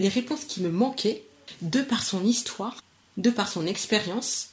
[0.00, 1.24] les réponses qui me manquaient,
[1.60, 2.76] de par son histoire,
[3.16, 4.50] de par son expérience,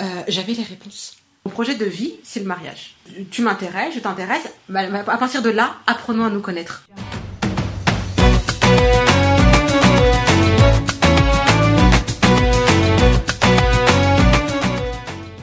[0.00, 1.16] euh, j'avais les réponses.
[1.44, 2.96] Mon projet de vie, c'est le mariage.
[3.30, 4.48] Tu m'intéresses, je t'intéresse.
[4.70, 6.88] Bah, à partir de là, apprenons à nous connaître.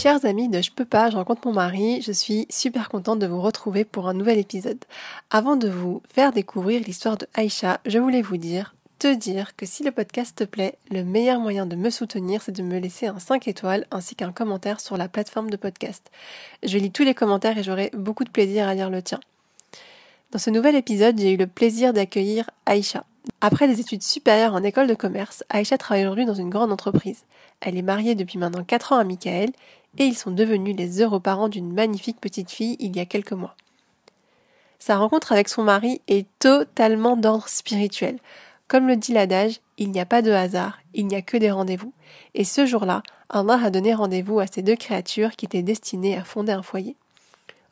[0.00, 3.26] Chers amis de Je peux pas, je rencontre mon mari, je suis super contente de
[3.26, 4.78] vous retrouver pour un nouvel épisode.
[5.32, 9.66] Avant de vous faire découvrir l'histoire de Aïcha, je voulais vous dire, te dire que
[9.66, 13.08] si le podcast te plaît, le meilleur moyen de me soutenir, c'est de me laisser
[13.08, 16.12] un 5 étoiles ainsi qu'un commentaire sur la plateforme de podcast.
[16.62, 19.18] Je lis tous les commentaires et j'aurai beaucoup de plaisir à lire le tien.
[20.30, 23.04] Dans ce nouvel épisode, j'ai eu le plaisir d'accueillir Aïcha.
[23.40, 27.24] Après des études supérieures en école de commerce, Aïcha travaille aujourd'hui dans une grande entreprise.
[27.60, 29.50] Elle est mariée depuis maintenant 4 ans à Michael
[29.98, 33.32] et ils sont devenus les heureux parents d'une magnifique petite fille il y a quelques
[33.32, 33.56] mois.
[34.78, 38.18] Sa rencontre avec son mari est totalement d'ordre spirituel.
[38.68, 41.50] Comme le dit l'adage, il n'y a pas de hasard, il n'y a que des
[41.50, 41.92] rendez-vous.
[42.34, 46.24] Et ce jour-là, Allah a donné rendez-vous à ces deux créatures qui étaient destinées à
[46.24, 46.96] fonder un foyer.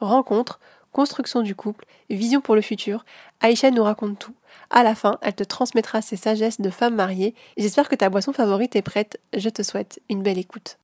[0.01, 0.59] Rencontre,
[0.93, 3.05] construction du couple, vision pour le futur,
[3.41, 4.35] Aïcha nous raconte tout.
[4.71, 7.35] À la fin, elle te transmettra ses sagesses de femme mariée.
[7.57, 9.21] J'espère que ta boisson favorite est prête.
[9.37, 10.79] Je te souhaite une belle écoute.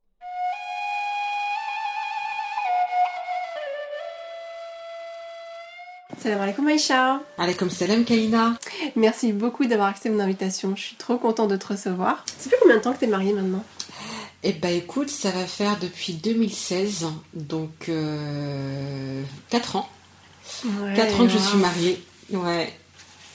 [6.23, 7.21] Salam alaikum Aïcha.
[7.37, 8.57] Alaikum salam Kaina.
[8.95, 10.77] Merci beaucoup d'avoir accepté mon invitation.
[10.77, 12.25] Je suis trop contente de te recevoir.
[12.39, 13.65] Ça fait combien de temps que tu es mariée maintenant?
[14.45, 19.25] Eh bah écoute, ça va faire depuis 2016, donc 4 euh,
[19.75, 19.89] ans.
[20.95, 22.01] 4 ans que je suis mariée.
[22.31, 22.73] Ouais.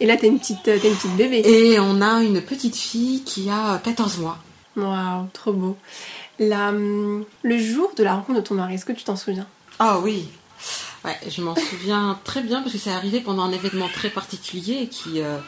[0.00, 1.42] Et là, t'as une, petite, une petite bébé.
[1.46, 4.36] Et on a une petite fille qui a 14 mois.
[4.76, 5.78] Waouh, trop beau.
[6.38, 9.46] La, hum, le jour de la rencontre de ton mari, est-ce que tu t'en souviens?
[9.78, 10.28] Ah oui,
[11.08, 14.80] Ouais, je m'en souviens très bien parce que c'est arrivé pendant un événement très particulier
[14.82, 15.38] et qui, euh,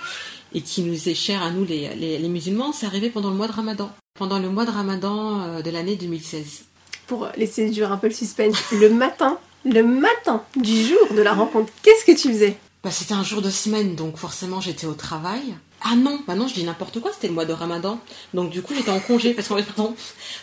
[0.54, 2.72] et qui nous est cher à nous les, les, musulmans.
[2.72, 3.91] C'est arrivé pendant le mois de Ramadan.
[4.19, 6.62] Pendant le mois de Ramadan euh, de l'année 2016.
[7.06, 11.34] Pour laisser durer un peu le suspense, le matin, le matin du jour de la
[11.34, 12.56] rencontre, qu'est-ce que tu faisais?
[12.82, 15.43] Bah, C'était un jour de semaine, donc forcément j'étais au travail.
[15.82, 18.00] Ah non, bah non, je dis n'importe quoi, c'était le mois de Ramadan.
[18.32, 19.94] Donc du coup, j'étais en congé parce, pardon,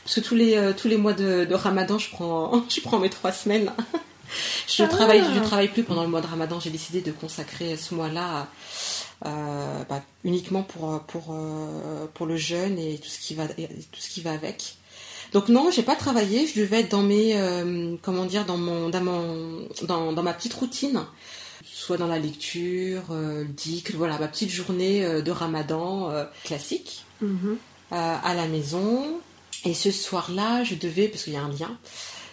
[0.03, 2.99] parce que tous les, euh, tous les mois de, de Ramadan, je prends, je prends
[2.99, 3.71] mes trois semaines.
[4.67, 6.59] je ne travaille, je travaille plus pendant le mois de Ramadan.
[6.59, 8.47] J'ai décidé de consacrer ce mois-là
[9.25, 13.99] euh, bah, uniquement pour pour euh, pour le jeûne et tout ce qui va tout
[13.99, 14.75] ce qui va avec.
[15.33, 16.45] Donc non, j'ai pas travaillé.
[16.45, 20.33] Je devais être dans mes euh, comment dire dans mon dans mon dans, dans ma
[20.33, 21.03] petite routine,
[21.65, 26.13] soit dans la lecture, le dic, voilà ma petite journée de Ramadan
[26.43, 27.57] classique mm-hmm.
[27.91, 29.19] à la maison.
[29.65, 31.75] Et ce soir-là, je devais parce qu'il y a un lien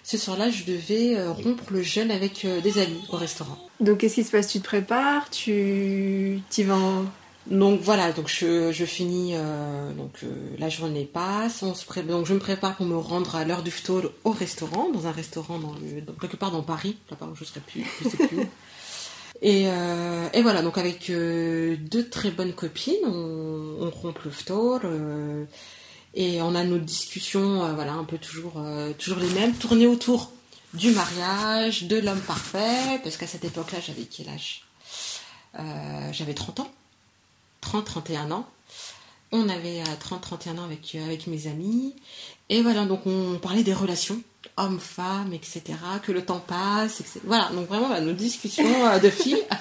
[0.05, 3.59] ce soir-là, je devais euh, rompre le jeûne avec euh, des amis au restaurant.
[3.81, 4.49] Donc, qu'est-ce qui se passe?
[4.49, 5.31] Tu te prépares?
[5.31, 7.03] Tu y vas
[7.47, 10.21] Donc voilà, donc je, finis, euh, donc
[10.59, 13.71] la journée passe, on se donc je me prépare pour me rendre à l'heure du
[13.71, 17.45] ftoul au restaurant, dans un restaurant dans le, quelque part dans Paris, là-bas où je
[17.45, 18.39] serai plus, je sais plus.
[19.43, 24.81] Et, et, voilà, donc avec deux très bonnes copines, on, on rompt le ftoul.
[26.15, 29.87] Et on a nos discussions, euh, voilà, un peu toujours, euh, toujours les mêmes, tournées
[29.87, 30.31] autour
[30.73, 34.63] du mariage, de l'homme parfait, parce qu'à cette époque-là, j'avais quel âge?
[35.59, 36.73] Euh, J'avais 30 ans,
[37.61, 38.49] 30, 31 ans.
[39.33, 41.95] On avait 30, 31 ans avec, avec mes amis.
[42.49, 44.21] Et voilà, donc on parlait des relations,
[44.57, 45.63] hommes-femmes, etc.,
[46.03, 47.21] que le temps passe, etc.
[47.25, 48.65] Voilà, donc vraiment, nos discussions
[49.01, 49.43] de filles.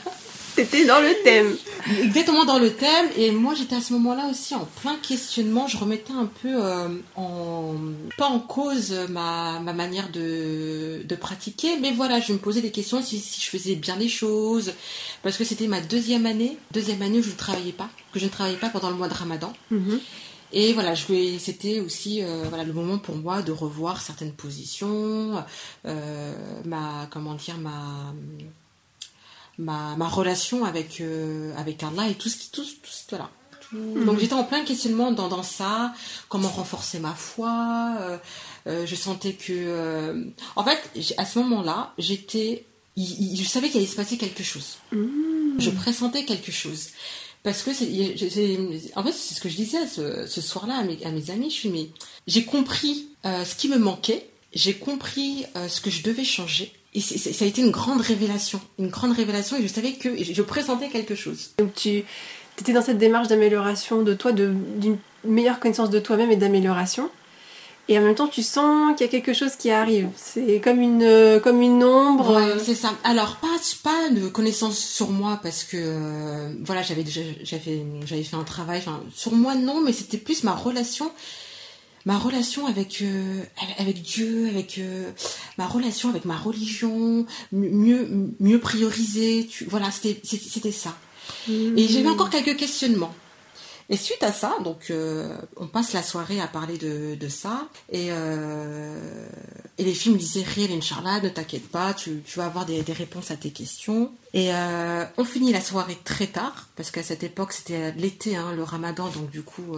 [0.55, 1.55] T'étais dans le thème.
[2.01, 3.07] Exactement dans le thème.
[3.17, 5.67] Et moi, j'étais à ce moment-là aussi en plein questionnement.
[5.67, 7.75] Je remettais un peu euh, en.
[8.17, 12.71] pas en cause ma, ma manière de, de pratiquer, mais voilà, je me posais des
[12.71, 14.73] questions si, si je faisais bien les choses.
[15.23, 16.57] Parce que c'était ma deuxième année.
[16.71, 17.89] Deuxième année où je ne travaillais pas.
[18.13, 19.53] Que je ne travaillais pas pendant le mois de ramadan.
[19.71, 19.99] Mhm.
[20.55, 25.43] Et voilà, c'était aussi euh, voilà le moment pour moi de revoir certaines positions,
[25.87, 28.13] euh, ma comment dire ma
[29.57, 33.29] ma, ma relation avec euh, avec Allah et tout ce qui tout, tout voilà.
[33.69, 35.93] Tout- Donc j'étais en plein questionnement dans, dans ça,
[36.29, 37.95] comment renforcer ma foi.
[38.01, 38.17] euh,
[38.67, 40.23] euh, je sentais que, euh,
[40.55, 40.79] en fait,
[41.17, 42.65] à ce moment-là, j'étais,
[42.97, 44.77] je savais qu'il allait se passer quelque chose.
[45.59, 46.89] Je pressentais quelque chose.
[47.43, 47.87] Parce que c'est,
[48.95, 51.49] en fait, c'est ce que je disais ce, ce soir-là à mes, à mes amis.
[51.49, 51.89] Je suis, mais
[52.25, 56.71] j'ai compris euh, ce qui me manquait, j'ai compris euh, ce que je devais changer.
[56.95, 59.57] Et ça a été une grande révélation, une grande révélation.
[59.57, 61.51] Et je savais que je, je pressentais quelque chose.
[61.57, 62.03] Donc tu
[62.59, 67.09] étais dans cette démarche d'amélioration de toi, d'une meilleure connaissance de toi-même et d'amélioration.
[67.89, 70.07] Et en même temps, tu sens qu'il y a quelque chose qui arrive.
[70.15, 72.35] C'est comme une, comme une ombre.
[72.35, 72.93] Ouais, c'est ça.
[73.03, 73.47] Alors pas
[73.83, 78.43] pas de connaissances sur moi parce que euh, voilà j'avais déjà j'avais j'avais fait un
[78.43, 78.79] travail.
[78.79, 81.11] Enfin sur moi non, mais c'était plus ma relation,
[82.05, 83.41] ma relation avec euh,
[83.77, 85.11] avec- Dieu, avec euh,
[85.57, 88.07] ma relation avec ma religion, mieux
[88.39, 89.47] mieux prioriser.
[89.49, 90.95] Tu, voilà c'était ça.
[91.49, 93.13] Et j'avais encore quelques questionnements.
[93.89, 97.67] Et suite à ça, donc euh, on passe la soirée à parler de, de ça.
[97.91, 99.25] Et, euh,
[99.77, 102.81] et les filles me disaient Riel, Inch'Allah, ne t'inquiète pas, tu, tu vas avoir des,
[102.81, 104.11] des réponses à tes questions.
[104.33, 108.53] Et euh, on finit la soirée très tard, parce qu'à cette époque c'était l'été, hein,
[108.55, 109.77] le ramadan, donc du coup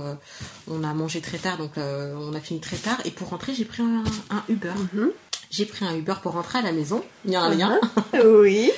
[0.70, 3.02] on a mangé très tard, donc on a fini très tard.
[3.06, 4.74] Et pour rentrer, j'ai pris un, un Uber.
[4.94, 5.12] Mhm.
[5.52, 7.04] J'ai pris un Uber pour rentrer à la maison.
[7.26, 7.80] Il y a un lien.
[8.26, 8.72] Oui.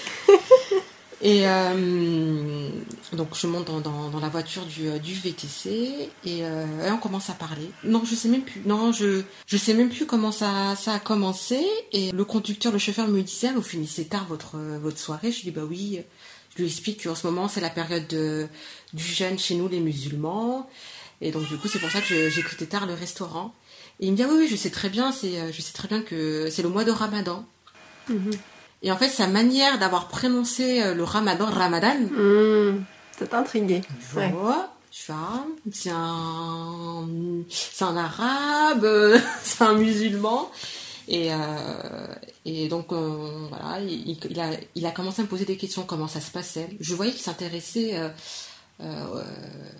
[1.22, 2.70] Et euh,
[3.14, 7.34] donc je monte dans, la voiture du, euh, VTC et, euh, et on commence à
[7.34, 7.72] parler.
[7.84, 8.62] Non, je sais même plus.
[8.66, 11.60] Non, je je sais même plus comment ça ça a commencé.
[11.92, 15.32] Et le conducteur, le chauffeur me disait, vous finissez tard votre votre soirée.
[15.32, 16.02] Je lui dis bah oui.
[16.56, 18.48] Je lui explique qu'en ce moment c'est la période de,
[18.94, 20.70] du jeûne chez nous les musulmans.
[21.22, 23.56] Et donc du coup c'est pour ça que j'ai quitté tard le restaurant.
[24.00, 25.88] Et il me dit ah oui oui je sais très bien c'est je sais très
[25.88, 27.46] bien que c'est le mois de Ramadan.
[28.08, 28.32] Mhm.
[28.84, 32.84] Et en fait, sa manière d'avoir prononcé euh, le ramadan, ramadan, Mmh.
[33.32, 33.82] Intrigué.
[34.14, 34.32] je Ouais.
[34.92, 37.08] je fais, ah, c'est un,
[37.50, 40.52] c'est un arabe, euh, c'est un musulman.
[41.08, 41.38] Et, euh,
[42.46, 45.84] et donc, euh, voilà, il, il a, il a commencé à me poser des questions,
[45.84, 46.70] comment ça se passait.
[46.80, 47.96] Je voyais qu'il s'intéressait
[48.82, 49.24] euh,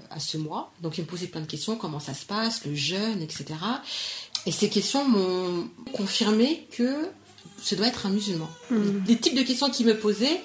[0.10, 0.72] à ce mois.
[0.82, 3.46] Donc, il me posait plein de questions, comment ça se passe, le jeûne, etc.
[4.48, 7.10] Et ces questions m'ont confirmé que
[7.62, 8.50] ce doit être un musulman.
[8.72, 9.04] Mhm.
[9.08, 10.42] Les types de questions qu'il me posait,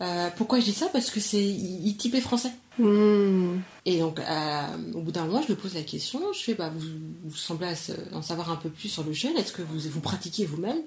[0.00, 0.88] euh, pourquoi je dis ça?
[0.92, 2.52] Parce que c'est il, typait français.
[2.78, 3.58] Mmh.
[3.86, 4.62] Et donc, euh,
[4.94, 6.20] au bout d'un mois, je lui pose la question.
[6.32, 6.86] Je fais, bah, vous,
[7.24, 7.68] vous semblez
[8.12, 9.36] en savoir un peu plus sur le jeûne.
[9.36, 10.78] Est-ce que vous, vous pratiquez vous-même?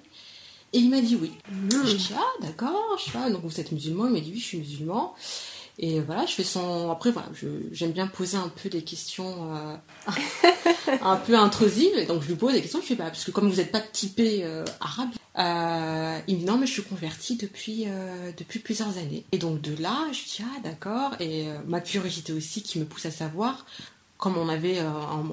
[0.74, 1.32] Et il m'a dit oui.
[1.72, 3.00] Je dis, ah, d'accord.
[3.04, 4.08] Je fais, ah, donc vous êtes musulman?
[4.08, 5.16] Il m'a dit, oui, je suis musulman.
[5.80, 6.90] Et voilà, je fais son.
[6.90, 7.30] Après, voilà,
[7.72, 9.76] j'aime bien poser un peu des questions euh,
[11.02, 11.96] un peu intrusives.
[11.96, 12.82] Et donc, je lui pose des questions.
[12.82, 16.40] Je fais, bah, parce que comme vous n'êtes pas typé euh, arabe, euh, il me
[16.40, 17.86] dit, non, mais je suis convertie depuis,
[18.38, 19.24] depuis plusieurs années.
[19.32, 21.12] Et donc, de là, je dis, ah, d'accord.
[21.20, 23.68] Et ma curiosité aussi qui me pousse à savoir,
[24.18, 25.26] comme on avait un,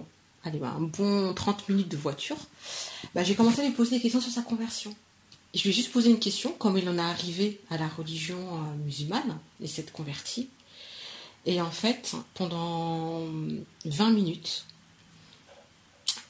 [0.45, 2.37] un bon 30 minutes de voiture,
[3.15, 4.95] bah, j'ai commencé à lui poser des questions sur sa conversion.
[5.55, 8.39] Je lui ai juste posé une question, comment il en est arrivé à la religion
[8.39, 10.49] euh, musulmane et s'être converti.
[11.47, 13.21] Et en fait, pendant
[13.85, 14.65] 20 minutes,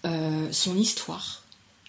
[0.04, 1.42] euh, son histoire,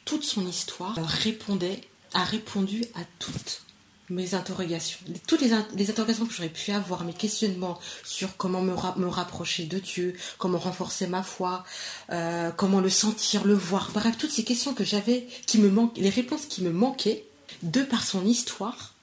[0.05, 1.81] toute son histoire, euh, répondait,
[2.13, 3.64] a répondu à toutes
[4.09, 4.99] mes interrogations.
[5.27, 8.93] Toutes les, in- les interrogations que j'aurais pu avoir, mes questionnements sur comment me, ra-
[8.97, 11.63] me rapprocher de Dieu, comment renforcer ma foi,
[12.11, 13.91] euh, comment le sentir, le voir.
[13.93, 17.25] Bref, toutes ces questions que j'avais, qui me manquent, les réponses qui me manquaient,
[17.63, 18.93] de par son histoire,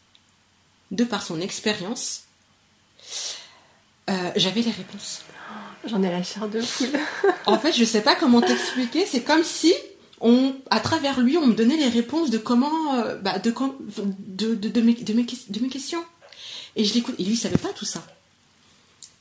[0.91, 2.23] de par son expérience,
[4.11, 5.23] euh, j'avais les réponses.
[5.85, 7.01] J'en ai la chair de poule.
[7.47, 9.05] En fait, je sais pas comment t'expliquer.
[9.07, 9.73] C'est comme si
[10.23, 13.53] on, à travers lui, on me donnait les réponses de comment, euh, bah, de,
[14.27, 16.03] de, de, mes, de, mes, de mes questions.
[16.77, 17.17] Et je l'écoute.
[17.19, 18.03] Et lui, il savait pas tout ça.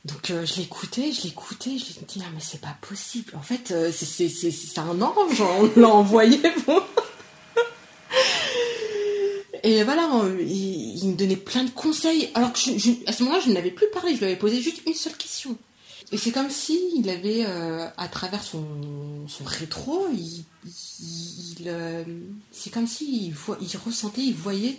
[0.04, 3.32] Donc euh, je l'écoutais, je l'écoutais, je lui dis non mais c'est pas possible.
[3.36, 6.40] En fait, euh, c'est un ange, on l'a envoyé.
[9.64, 10.08] Et voilà,
[10.40, 12.30] il, me donnait plein de conseils.
[12.34, 12.58] Alors que
[13.08, 15.56] à ce moment-là, je n'avais plus parlé, je lui avais posé juste une seule question.
[16.12, 18.66] Et c'est comme si il avait, euh, à travers son,
[19.28, 20.44] son rétro, il,
[21.66, 22.04] euh,
[22.52, 24.78] c'est comme si il, ressentait, il voyait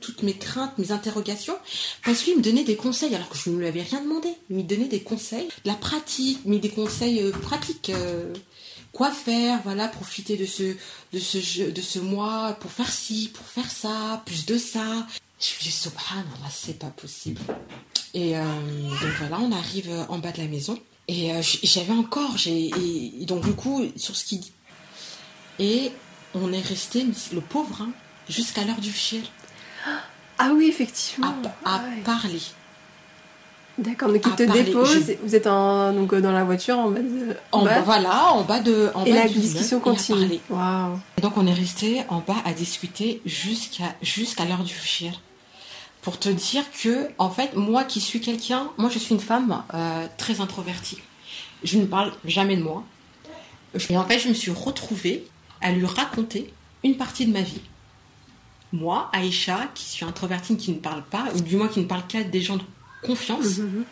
[0.00, 1.56] toutes mes craintes, mes interrogations,
[2.04, 4.28] parce qu'il me donnait des conseils, alors que je ne lui avais rien demandé.
[4.50, 7.90] Il me donnait des conseils, de la pratique, mais des conseils euh, pratiques.
[8.92, 10.76] quoi faire, voilà, profiter de ce,
[11.14, 15.06] de ce de ce mois pour faire ci, pour faire ça, plus de ça.
[15.40, 17.40] Je me dis, subhanallah, c'est pas possible.
[18.14, 20.78] Et euh, donc voilà, on arrive en bas de la maison.
[21.08, 24.52] Et euh, j'avais encore, j'ai, et- et donc du coup, sur ce qu'il dit.
[25.58, 25.92] Et
[26.34, 27.90] on est resté, le pauvre, hein,
[28.28, 29.22] jusqu'à l'heure du fiel,
[30.38, 31.34] Ah oui, effectivement.
[31.64, 32.00] à Ouais.
[32.04, 32.40] parler.
[33.78, 36.78] D'accord, donc il te parler, dépose, je- vous êtes en, donc, euh, dans la voiture
[36.78, 37.34] en bas de...
[37.52, 38.90] En bas, voilà, en bas de.
[38.94, 40.40] En et bas la du discussion immeuble, continue.
[41.16, 45.14] Et donc on est resté en bas à discuter jusqu'à jusqu'à l'heure du fiel.
[46.02, 49.62] Pour te dire que, en fait, moi qui suis quelqu'un, moi je suis une femme
[49.72, 50.98] euh, très introvertie.
[51.62, 52.82] Je ne parle jamais de moi.
[53.88, 55.24] Et en fait, je me suis retrouvée
[55.60, 56.52] à lui raconter
[56.84, 57.60] une partie de ma vie.
[58.72, 62.06] Moi, Aïcha, qui suis introvertie, qui ne parle pas, ou du moins qui ne parle
[62.06, 62.62] qu'à des gens de
[63.02, 63.84] confiance, Mhm.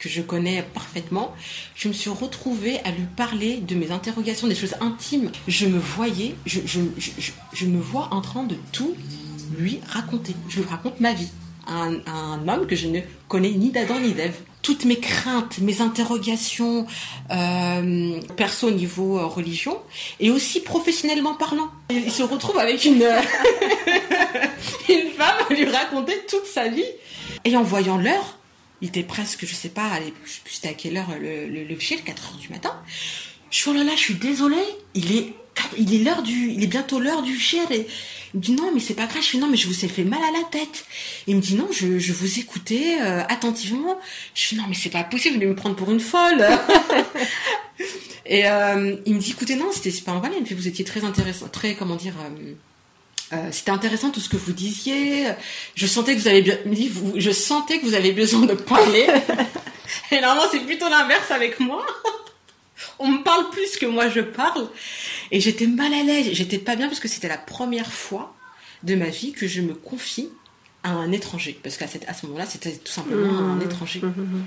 [0.00, 1.32] que je connais parfaitement,
[1.76, 5.30] je me suis retrouvée à lui parler de mes interrogations, des choses intimes.
[5.46, 8.94] Je me voyais, je, je, je- je me vois en train de tout
[9.56, 10.34] lui raconter.
[10.48, 11.30] Je lui raconte ma vie.
[11.66, 14.34] Un, homme que je ne connais ni d'Adam ni d'Ève.
[14.62, 16.86] Toutes mes craintes, mes interrogations,
[17.30, 19.78] euh, perso au niveau euh, religion,
[20.20, 21.68] et aussi professionnellement parlant.
[21.90, 23.20] Il se retrouve avec une, euh,
[24.88, 26.84] une femme à lui raconter toute sa vie.
[27.44, 28.38] Et en voyant l'heure,
[28.80, 29.90] il était presque, je sais pas,
[30.24, 32.74] je sais plus à quelle heure le, le, le fichier, 4 heures du matin.
[33.50, 34.64] Je suis, là là, je suis désolée,
[34.94, 35.34] il est,
[35.78, 37.60] il est l'heure du, il est bientôt l'heure du fichier.
[37.70, 37.86] Et
[38.34, 39.22] il me dit, non, mais c'est pas grave.
[39.22, 40.84] Je fais, non, mais je vous ai fait mal à la tête.
[41.26, 43.98] Il me dit, non, je, je vous écoutais euh, attentivement.
[44.34, 46.46] Je fais, non, mais c'est pas possible, vous voulez me prendre pour une folle.
[48.26, 50.36] Et euh, il me dit, écoutez, non, c'était pas valet.
[50.36, 52.54] Il me fait, vous étiez très intéressant, très, comment dire, euh,
[53.32, 55.26] euh, c'était intéressant tout ce que vous disiez.
[55.74, 56.56] Je sentais que vous avez bien,
[57.16, 59.06] je sentais que vous avez besoin de parler.
[60.10, 61.84] Et normalement, c'est plutôt l'inverse avec moi.
[63.04, 64.68] On me parle plus que moi je parle.
[65.30, 66.28] Et j'étais mal à l'aise.
[66.32, 68.34] J'étais pas bien parce que c'était la première fois
[68.82, 70.28] de ma vie que je me confie
[70.82, 71.58] à un étranger.
[71.62, 73.62] Parce qu'à à ce moment-là, c'était tout simplement un Mhm.
[73.62, 74.00] étranger.
[74.02, 74.44] Mhm.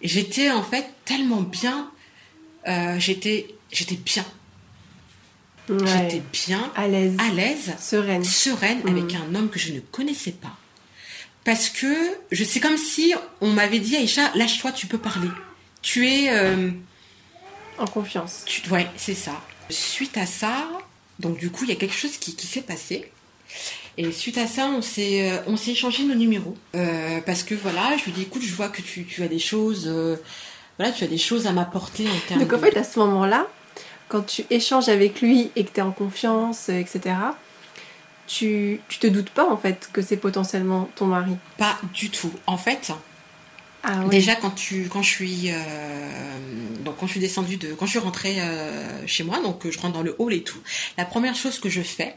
[0.00, 1.90] Et j'étais en fait tellement bien.
[2.68, 4.24] euh, j'étais, j'étais bien.
[5.68, 5.78] Ouais.
[5.86, 7.16] J'étais bien, À l'aise.
[7.18, 8.24] à l'aise, Sereine.
[8.24, 10.56] sereine avec un homme que je ne connaissais pas.
[11.44, 11.92] Parce que
[12.30, 15.28] je c'est comme si on m'avait dit Aïcha, lâche-toi, tu peux parler.
[15.82, 16.70] Tu es euh,
[17.78, 18.42] En confiance.
[18.46, 19.32] tu- ouais, c'est ça.
[19.70, 20.68] Suite à ça,
[21.18, 23.10] donc du coup, il y a quelque chose qui, qui s'est passé.
[23.98, 26.56] Et suite à ça, on s'est, euh, on s'est échangé nos numéros.
[26.74, 29.38] Euh, parce que voilà, je lui dis, écoute, je vois que tu, tu as des
[29.38, 30.16] choses, euh,
[30.78, 32.98] voilà, tu as des choses à m'apporter en termes Donc en de- fait, à ce
[33.00, 33.46] moment-là,
[34.08, 37.14] quand tu échanges avec lui et que tu es en confiance, etc.,
[38.26, 41.32] tu, tu te doutes pas en fait que c'est potentiellement ton mari?
[41.58, 42.32] Pas du tout.
[42.46, 42.92] En fait,
[43.84, 44.10] Ah oui.
[44.10, 45.54] déjà quand tu, quand je suis, euh,
[46.84, 49.78] donc quand je suis descendue de, quand je suis rentrée euh, chez moi, donc je
[49.78, 50.58] rentre dans le hall et tout.
[50.96, 52.14] La première chose que je fais,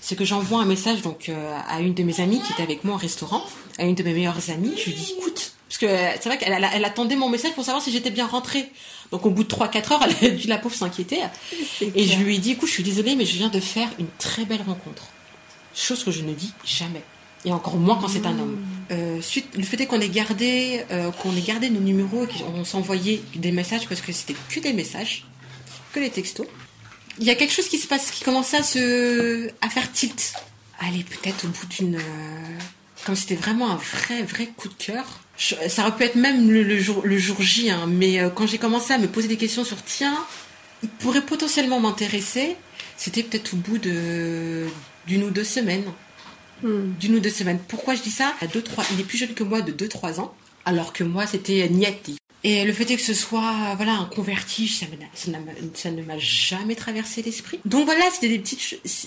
[0.00, 2.84] c'est que j'envoie un message donc euh, à une de mes amies qui était avec
[2.84, 3.44] moi au restaurant,
[3.78, 4.74] à une de mes meilleures amies.
[4.76, 5.86] Je lui dis, écoute, parce que
[6.20, 8.70] c'est vrai qu'elle elle, elle attendait mon message pour savoir si j'étais bien rentrée.
[9.10, 11.18] Donc au bout de 3-4 heures, elle a dû la pauvre s'inquiéter.
[11.80, 14.08] Et je lui ai dit, écoute, je suis désolée, mais je viens de faire une
[14.18, 15.04] très belle rencontre.
[15.74, 17.02] Chose que je ne dis jamais.
[17.44, 18.58] Et encore moins quand c'est un homme.
[18.90, 19.20] Euh,
[19.56, 23.52] le fait qu'on ait gardé, euh, qu'on ait gardé nos numéros, et qu'on s'envoyait des
[23.52, 25.26] messages parce que c'était que des messages,
[25.92, 26.46] que des textos.
[27.18, 30.34] Il y a quelque chose qui se passe, qui commençait à se, à faire tilt.
[30.78, 32.58] Allez, peut-être au bout d'une, euh,
[33.04, 35.04] comme c'était vraiment un vrai, vrai coup de cœur.
[35.36, 38.92] Ça aurait pu être même le, jour, le jour J, hein, mais quand j'ai commencé
[38.92, 40.16] à me poser des questions sur tiens,
[40.82, 42.54] il pourrait potentiellement m'intéresser,
[42.96, 45.84] c'était peut-être au bout d'une ou deux semaines
[46.62, 46.92] Hmm.
[47.00, 47.58] d'une ou deux semaines.
[47.68, 48.34] Pourquoi je dis ça?
[48.40, 51.26] À deux, trois, Il est plus jeune que moi de 2-3 ans, alors que moi
[51.26, 52.16] c'était Nieti.
[52.44, 55.30] Et le fait est que ce soit voilà un converti, ça, ça,
[55.74, 57.60] ça ne m'a jamais traversé l'esprit.
[57.64, 59.06] Donc voilà, c'était des petites choses.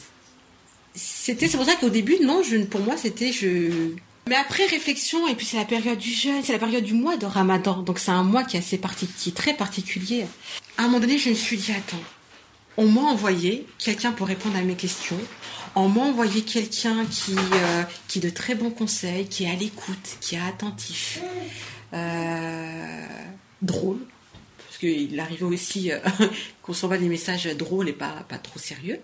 [0.94, 3.92] C'était c'est pour ça qu'au début non, je pour moi c'était je.
[4.28, 7.16] Mais après réflexion et puis c'est la période du jeûne, c'est la période du mois
[7.18, 10.26] de Ramadan, donc c'est un mois qui est assez parti, qui est très particulier.
[10.78, 12.02] À un moment donné, je me suis dit attends,
[12.78, 15.20] on m'a envoyé quelqu'un pour répondre à mes questions.
[15.78, 17.84] On m'a quelqu'un qui, euh,
[18.20, 21.20] de très bons conseils, qui est à l'écoute, qui est attentif,
[21.94, 23.08] euh,
[23.62, 24.00] drôle,
[24.58, 26.00] parce qu'il arrivait aussi euh,
[26.62, 29.02] qu'on s'envoie des messages drôles et pas, trop sérieux.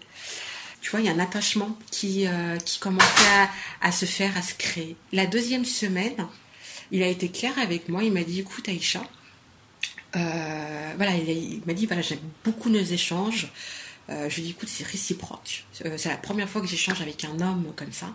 [0.80, 3.50] Tu vois, il y a un attachement qui, euh, qui commençait
[3.82, 4.96] à, se faire, à se créer.
[5.12, 6.26] La deuxième semaine,
[6.92, 8.04] il a été clair avec moi.
[8.04, 9.04] Il m'a dit, écoute Aïcha,
[10.14, 13.52] voilà, il, il m'a dit, voilà, j'aime beaucoup nos échanges.
[14.12, 15.64] Euh, je lui dit, écoute, c'est réciproque.
[15.86, 18.08] Euh, c'est la première fois que j'échange avec un homme comme ça.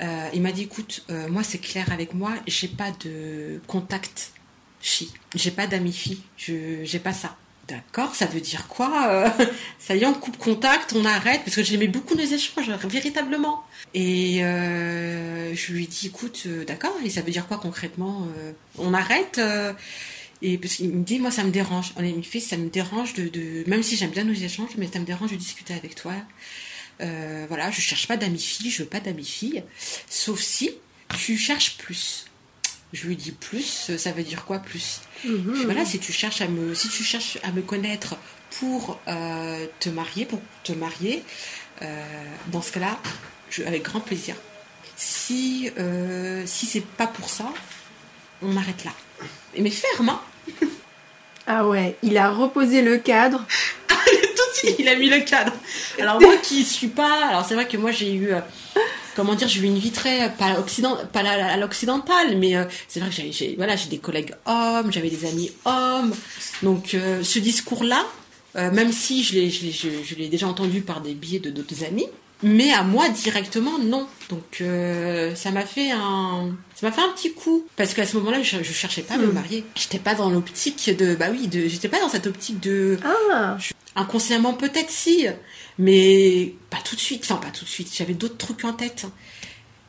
[0.00, 4.32] Euh, il m'a dit, écoute, moi c'est clair avec moi, j'ai pas de contact
[4.80, 7.36] fille, j'ai pas d'amis je j'ai pas ça.
[7.68, 9.32] D'accord, ça veut dire quoi
[9.78, 13.62] Ça y est, on coupe contact, on arrête, parce que j'aimais beaucoup nos échanges, véritablement.
[13.92, 18.26] Et je lui dit, écoute, d'accord, et ça veut dire quoi concrètement
[18.78, 19.38] On arrête
[20.42, 21.92] et parce qu'il me dit, moi, ça me dérange.
[21.96, 24.88] On est fait, ça me dérange de, de même si j'aime bien nos échanges, mais
[24.90, 26.14] ça me dérange de discuter avec toi.
[27.00, 29.62] Euh, voilà, je cherche pas d'amis filles, je veux pas d'amis filles,
[30.08, 30.70] sauf si
[31.18, 32.26] tu cherches plus.
[32.92, 35.00] Je lui dis plus, ça veut dire quoi plus?
[35.24, 35.62] Mhm.
[35.64, 38.16] Voilà, si tu cherches à me, si tu cherches à me connaître
[38.58, 41.22] pour euh, te marier, pour te marier,
[41.82, 42.04] euh,
[42.48, 42.98] dans ce cas-là,
[43.66, 44.34] avec grand plaisir.
[44.96, 45.70] Si
[46.46, 47.52] si c'est pas pour ça,
[48.42, 48.92] on arrête là.
[49.58, 50.20] Mais ferme, hein
[51.46, 53.44] ah ouais, il a reposé le cadre.
[53.88, 55.52] Tout il a mis le cadre.
[55.98, 58.40] Alors moi qui suis pas, alors c'est vrai que moi j'ai eu, euh,
[59.16, 63.00] comment dire, j'ai eu une vie très pas, occident, pas à l'occidentale, mais euh, c'est
[63.00, 66.14] vrai que j'ai, voilà, j'ai des collègues hommes, j'avais des amis hommes,
[66.62, 68.04] donc euh, ce discours-là,
[68.54, 72.08] même si je l'ai, je l'ai déjà entendu par des biais de d'autres amis,
[72.42, 74.06] mais à moi directement non.
[74.28, 77.66] Donc euh, ça m'a fait un ça m'a fait un petit coup.
[77.76, 79.32] Parce qu'à ce moment-là je, je cherchais pas à me hmm.
[79.32, 79.64] marier.
[79.74, 83.56] J'étais pas dans l'optique de bah oui de j'étais pas dans cette optique de ah.
[83.96, 85.26] inconsciemment peut-être si.
[85.78, 87.22] Mais pas tout de suite.
[87.24, 87.90] Enfin pas tout de suite.
[87.94, 89.06] J'avais d'autres trucs en tête.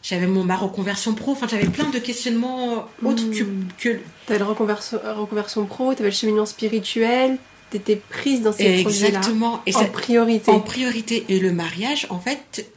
[0.03, 1.31] J'avais mon ma reconversion pro.
[1.31, 3.67] Enfin j'avais plein de questionnements autres que, hmm.
[3.77, 7.37] que t'avais la reconversion, reconversion pro t'avais le cheminement spirituel
[7.71, 9.61] t'étais prise dans ces projets-là Exactement.
[9.65, 10.51] Et en priorité.
[10.51, 11.25] En priorité.
[11.29, 12.69] Et le mariage, en fait,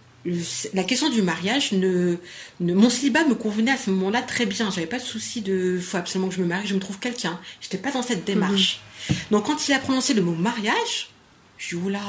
[0.73, 2.17] la question du mariage ne,
[2.61, 4.71] mon célibat me convenait à ce moment-là très bien.
[4.71, 7.39] J'avais pas de souci de faut absolument que je me marie, je me trouve quelqu'un.
[7.61, 8.81] J'étais pas dans cette démarche.
[9.11, 9.17] Mhm.
[9.33, 11.11] Donc quand il a prononcé le mot mariage,
[11.59, 12.01] je dis oula,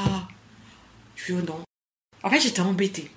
[1.16, 1.62] je dis oh non.
[2.24, 3.12] En fait, j'étais embêtée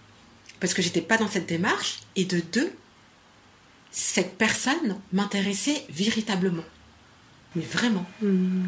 [0.59, 2.73] parce que j'étais pas dans cette démarche et de deux,
[3.93, 6.65] cette personne m'intéressait véritablement,
[7.55, 8.07] mais vraiment.
[8.21, 8.67] Mhm.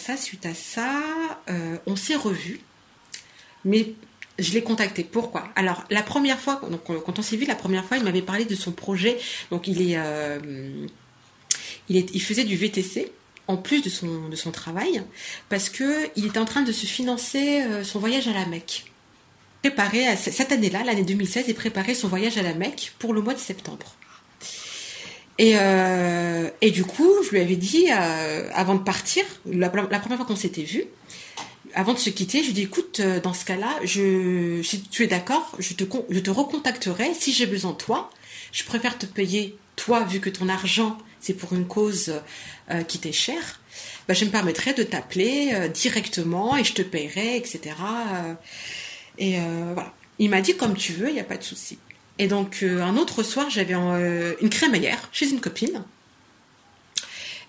[0.00, 1.02] Ça, suite à ça,
[1.50, 2.60] euh, on s'est revus,
[3.66, 3.92] mais
[4.38, 5.04] je l'ai contacté.
[5.04, 5.50] Pourquoi?
[5.56, 8.46] Alors, la première fois, donc, quand on s'est vu la première fois, il m'avait parlé
[8.46, 9.18] de son projet.
[9.50, 10.86] Donc, il est, euh,
[11.90, 13.12] il, faisait du VTC
[13.46, 15.02] en plus de son, travail,
[15.50, 18.86] parce que il était en train de se financer euh, son voyage à la Mecque.
[19.60, 23.34] Préparer cette année-là, l'année 2016, il préparait son voyage à la Mecque pour le mois
[23.34, 23.96] de septembre.
[25.38, 30.02] Et, euh, et du coup, je lui avais dit, euh, avant de partir, la, première
[30.16, 30.84] fois qu'on s'était vu,
[31.74, 34.82] avant de se quitter, je lui ai dit, écoute, euh, dans ce cas-là, je, si
[34.82, 38.10] tu es d'accord, je te, je te recontacterai si j'ai besoin de toi.
[38.52, 42.12] Je préfère te payer, toi, vu que ton argent, c'est pour une cause
[42.88, 43.60] qui t'est chère.
[44.08, 47.60] Bah, je me permettrai de t'appeler directement et je te paierai, etc.
[49.18, 49.38] et
[49.74, 49.94] voilà.
[50.18, 51.78] Il m'a dit, comme tu veux, il n'y a pas de souci.
[52.20, 55.82] Et donc, euh, un autre soir, j'avais euh, une crémaillère chez une copine.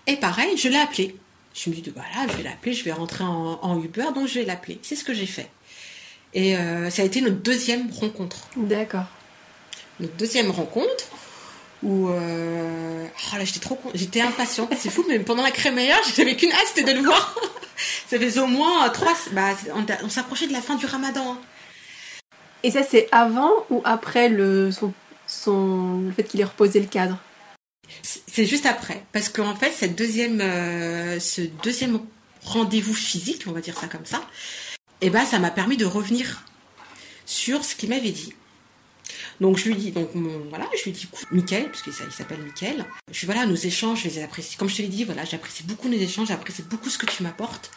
[0.06, 1.14] Et pareil, je l'ai appelée.
[1.54, 4.46] Je me dis, voilà, je vais l'appeler, je vais rentrer en, Uber, donc je vais
[4.46, 4.78] l'appeler.
[4.80, 5.50] C'est ce que j'ai fait.
[6.32, 8.48] Et euh, ça a été notre deuxième rencontre.
[8.56, 9.04] D'accord.
[10.00, 11.04] Notre deuxième rencontre
[11.82, 16.52] où oh là j'étais trop j'étais impatiente c'est fou mais pendant la crémaillère j'avais qu'une
[16.52, 17.34] hâte c'était de le voir
[18.08, 19.56] ça faisait au moins trois bah,
[20.04, 21.38] on, s'approchait de la fin du ramadan hein.
[22.62, 24.70] Et ça, c'est avant ou après le,
[25.26, 27.18] son, le fait qu'il ait reposé le cadre?
[28.02, 29.04] C'est juste après.
[29.12, 32.00] Parce qu'en fait, cette deuxième, euh, ce deuxième
[32.42, 34.22] rendez-vous physique, on va dire ça comme ça,
[35.00, 36.44] et eh ben, ça m'a permis de revenir
[37.26, 38.34] sur ce qu'il m'avait dit.
[39.40, 40.10] Donc je lui dis, donc
[40.48, 44.08] voilà, je lui dis, Mickaël, parce qu'il s'appelle Mickaël, je lui voilà, nos échanges, je
[44.08, 44.56] les apprécie.
[44.56, 47.24] Comme je te l'ai dit, voilà, j'apprécie beaucoup nos échanges, j'apprécie beaucoup ce que tu
[47.24, 47.72] m'apportes.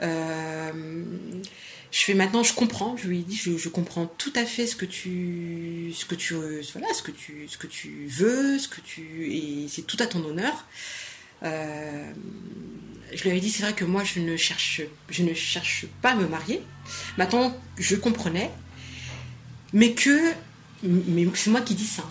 [0.00, 1.02] Euh,
[1.90, 2.96] je fais maintenant, je comprends.
[2.96, 6.34] Je lui ai dit, je, comprends tout à fait ce que tu, ce que tu,
[6.72, 10.06] voilà, ce que tu, ce que tu veux, ce que tu, et c'est tout à
[10.06, 10.66] ton honneur.
[11.42, 12.10] Euh,
[13.14, 16.10] je lui avais dit, c'est vrai que moi, je ne cherche, je ne cherche pas
[16.10, 16.62] à me marier.
[17.18, 18.50] Maintenant, je comprenais,
[19.72, 20.32] mais que,
[20.82, 22.04] mais c'est moi qui dis ça.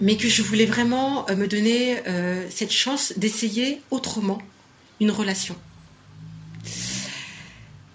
[0.00, 4.40] Mais que je voulais vraiment euh, me donner euh, cette chance d'essayer autrement
[5.00, 5.56] une relation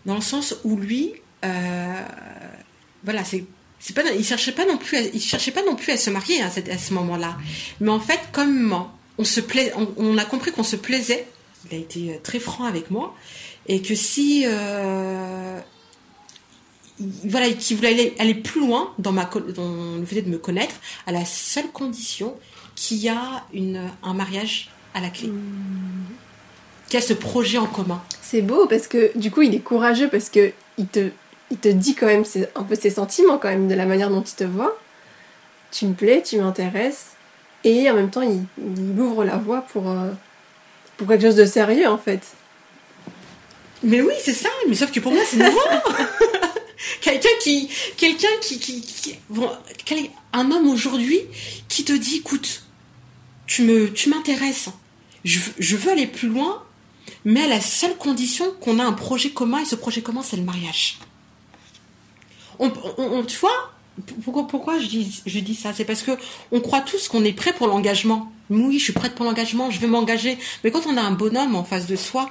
[0.06, 1.14] dans le sens où lui,
[1.46, 2.06] euh,
[3.04, 3.46] voilà, c'est
[3.94, 6.94] pas, il cherchait pas non plus, cherchait pas non plus à se marier à, ce
[6.94, 7.38] moment-là.
[7.80, 8.88] Mais en fait, comme
[9.18, 11.28] on se plaît, on, a compris qu'on se plaisait.
[11.70, 13.16] Il a été euh, très franc avec moi
[13.68, 15.60] et que si euh,
[17.24, 20.76] voilà, qu'il voulait aller, plus loin dans ma dans le fait de me connaître,
[21.08, 22.36] à la seule condition
[22.76, 23.46] qu'il y a
[24.04, 25.30] un mariage à la clé.
[25.30, 26.33] Mmh
[26.94, 28.00] qui a ce projet en commun.
[28.22, 31.10] C'est beau parce que du coup il est courageux parce que il te,
[31.50, 34.22] il te dit quand même un peu ses sentiments quand même de la manière dont
[34.22, 34.78] il te voit.
[35.72, 37.14] Tu me plais, tu m'intéresses
[37.64, 38.46] et en même temps il,
[39.00, 40.12] ouvre la voie pour, euh,
[40.98, 42.22] pour quelque chose de sérieux en fait.
[43.82, 45.62] Mais oui c'est ça, mais sauf que pour moi c'est nouveau.
[47.02, 49.20] quelqu'un qui, quelqu'un qui, qui,
[50.32, 51.22] un homme aujourd'hui
[51.70, 52.62] qui te dit, écoute,
[53.48, 54.70] tu me, tu m'intéresses,
[55.26, 56.63] je, je veux aller plus loin,
[57.26, 60.38] mais à la seule condition qu'on a un projet commun et ce projet commun c'est
[60.38, 61.00] le mariage.
[62.60, 63.74] On, on, tu vois,
[64.24, 65.74] pourquoi, pourquoi je dis, je dis ça?
[65.74, 66.12] C'est parce que
[66.52, 68.32] on croit tous qu'on est prêt pour l'engagement.
[68.50, 70.38] Oui, je suis prête pour l'engagement, je vais m'engager.
[70.64, 72.30] Mais quand on a un bonhomme en face de soi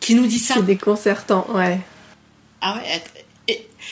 [0.00, 0.54] qui nous dit ça.
[0.54, 1.80] C'est déconcertant, ouais.
[2.60, 3.02] Ah ouais,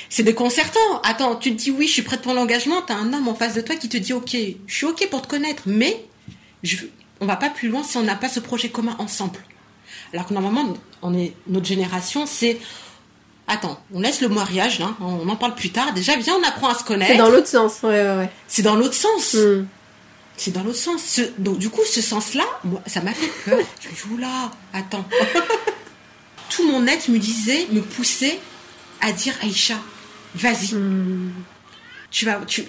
[0.09, 1.01] c'est déconcertant.
[1.03, 3.55] Attends, tu te dis oui, je suis prête pour l'engagement, t'as un homme en face
[3.55, 6.05] de toi qui te dit ok, je suis ok pour te connaître, mais
[6.63, 6.77] je,
[7.21, 9.39] on va pas plus loin si on n'a pas ce projet commun ensemble.
[10.13, 12.59] Alors que normalement, on est, notre génération, c'est
[13.49, 15.93] attends, on laisse le mariage, là, on en parle plus tard.
[15.95, 17.11] Déjà, viens, on apprend à se connaître.
[17.11, 18.31] C'est dans l'autre sens, ouais, ouais, ouais.
[18.47, 19.35] C'est dans l'autre sens.
[19.35, 19.67] Hmm.
[20.37, 21.21] C'est dans l'autre sens.
[21.39, 22.45] donc, du coup, ce sens-là,
[22.87, 23.59] ça m'a fait peur.
[23.81, 25.05] Je me dis, oula, attends.
[26.51, 28.39] Tout mon être me disait, me poussait
[29.01, 29.77] à dire, Aïcha,
[30.35, 30.75] vas-y.
[30.75, 31.33] Hmm.
[32.11, 32.65] Tu vas, tu,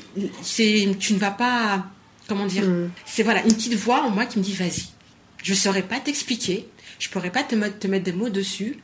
[0.99, 1.83] tu ne vas pas,
[2.27, 2.63] comment dire.
[2.63, 2.89] Hmm.
[3.05, 4.87] C'est voilà, une petite voix en moi qui me dit, vas-y.
[5.43, 6.67] Je ne saurais pas t'expliquer.
[6.99, 8.77] Je pourrais pas te, te mettre des mots dessus,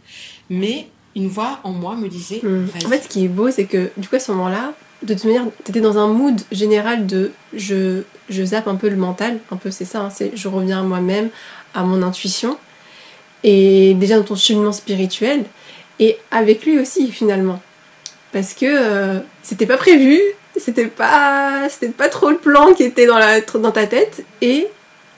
[0.50, 2.42] mais une voix en moi me disait.
[2.44, 2.68] Hmm.
[2.86, 4.74] En fait, ce qui est beau, c'est que du coup, à ce moment-là,
[5.04, 8.90] de toute manière, tu étais dans un mood général de je, je zappe un peu
[8.90, 11.30] le mental, un peu c'est ça, hein, c'est je reviens à moi-même,
[11.74, 12.58] à mon intuition,
[13.44, 15.46] et déjà dans ton cheminement spirituel,
[16.00, 17.62] et avec lui aussi finalement.
[18.32, 20.20] Parce que euh, c'était pas prévu,
[20.58, 24.68] c'était pas, c'était pas trop le plan qui était dans, la, dans ta tête, et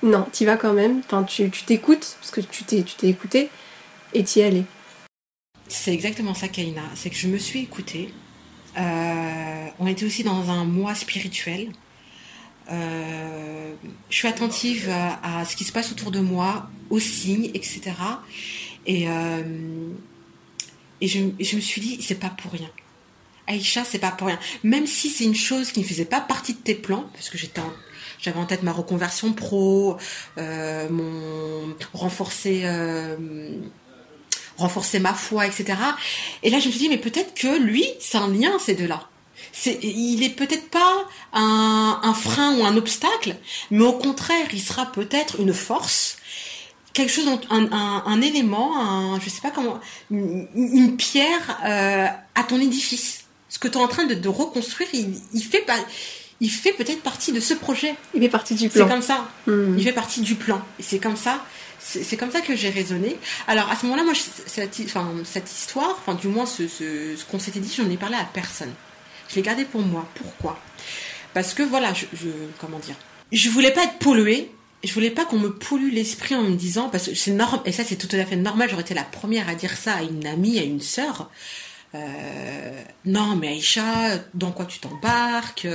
[0.04, 3.50] non, tu vas quand même, enfin, tu t'écoutes, parce que tu t'es écouté,
[4.14, 4.64] et y allais.
[5.68, 6.84] C'est exactement ça, Kaina.
[6.96, 8.14] C'est que je me suis écoutée.
[8.78, 11.72] Euh, on était aussi dans un mois spirituel.
[12.72, 13.74] Euh,
[14.10, 17.92] je suis attentive à, ce qui se passe autour de moi, aux signes, etc.
[18.86, 19.90] Et, euh,
[21.02, 21.20] et je,
[21.56, 22.70] me suis dit, c'est pas pour rien.
[23.48, 24.40] Aïcha, c'est pas pour rien.
[24.64, 27.38] Même si c'est une chose qui ne faisait pas partie de tes plans, parce que
[27.38, 27.62] j'étais
[28.20, 29.98] j'avais en tête ma reconversion pro,
[30.38, 32.66] mon renforcer
[34.58, 35.78] renforcer ma foi, etc.
[36.44, 39.08] Et là, je me suis dit, mais peut-être que lui, c'est un lien, ces deux-là.
[39.52, 43.36] C'est, il est peut-être pas un, frein ou un obstacle,
[43.72, 46.18] mais au contraire, il sera peut-être une force,
[46.94, 53.26] quelque chose, un, élément, un, je sais pas comment, une, pierre euh, à ton édifice.
[53.50, 55.78] Ce que tu es en train de, reconstruire, il, fait pas.
[56.40, 57.96] Il fait peut-être partie de ce projet.
[58.14, 58.84] Il fait partie du plan.
[58.86, 59.28] C'est comme ça.
[59.48, 59.76] Hmm.
[59.78, 60.62] Il fait partie du plan.
[60.80, 61.44] Et c'est comme ça
[61.80, 63.16] c'est comme ça que j'ai raisonné.
[63.48, 64.14] Alors à ce moment-là, moi,
[64.46, 66.64] cette, histoire, enfin du moins ce,
[67.26, 68.74] qu'on s'était dit, je n'en ai parlé à personne.
[69.30, 70.08] Je l'ai gardé pour moi.
[70.16, 70.60] Pourquoi?
[71.34, 72.06] Parce que voilà, je,
[72.60, 72.96] comment dire,
[73.32, 74.52] je voulais pas être polluée.
[74.84, 77.72] Je voulais pas qu'on me pollue l'esprit en me disant parce que c'est normal et
[77.72, 78.70] ça c'est tout à fait normal.
[78.70, 81.32] J'aurais été la première à dire ça à une amie, à une sœur.
[81.96, 85.68] Euh, non mais Aïcha, dans quoi tu t'embarques?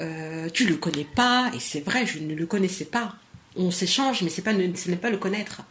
[0.00, 3.14] Euh, Tu le connais pas et c'est vrai, je ne le connaissais pas
[3.56, 5.62] on s'échange, mais c'est pas, ce n'est pas le connaître.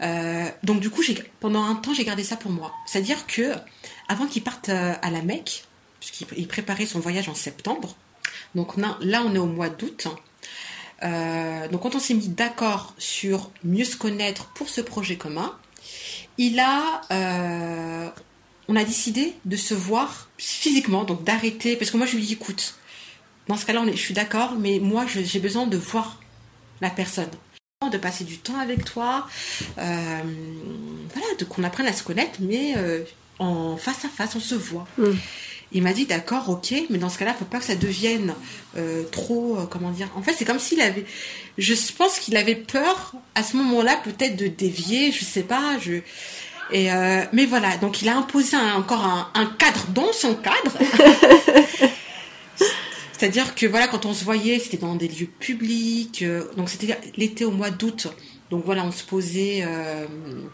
[0.00, 1.02] Euh, donc du coup,
[1.40, 2.72] pendant un temps, j'ai gardé ça pour moi.
[2.86, 3.52] C'est-à-dire que
[4.08, 5.64] avant qu'il parte euh, à la Mecque,
[6.00, 7.96] puisqu'il préparait son voyage en septembre,
[8.54, 10.06] donc là, on est au mois d'août.
[11.02, 15.56] Euh, donc quand on s'est mis d'accord sur mieux se connaître pour ce projet commun,
[16.38, 18.12] il a,
[18.68, 22.32] on a décidé de se voir physiquement, donc d'arrêter, parce que moi je lui dis
[22.34, 22.74] écoute,
[23.48, 26.20] dans ce cas-là, je suis d'accord, mais moi j'ai besoin de voir
[26.80, 27.30] la personne
[27.90, 29.26] de passer du temps avec toi,
[29.78, 30.22] euh,
[31.12, 33.02] voilà, de qu'on apprenne à se connaître, mais euh,
[33.38, 34.86] en face à face, on se voit.
[34.98, 35.10] Mm.
[35.72, 38.34] Il m'a dit d'accord, ok, mais dans ce cas-là, faut pas que ça devienne
[38.76, 40.08] euh, trop, comment dire.
[40.14, 41.04] En fait, c'est comme s'il avait,
[41.58, 45.94] je pense qu'il avait peur à ce moment-là peut-être de dévier, je sais pas, je.
[46.72, 46.88] Et
[47.32, 50.78] mais voilà, donc il a imposé encore un, un cadre dans son cadre.
[53.24, 56.20] C'est-à-dire que voilà, quand on se voyait, c'était dans des lieux publics.
[56.20, 58.08] Euh, donc c'était l'été au mois d'août.
[58.50, 60.04] Donc voilà, on se posait, euh,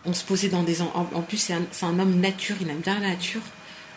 [0.05, 0.81] on se posait dans des.
[0.81, 3.41] En, en plus, c'est un, homme nature, il aime bien la nature.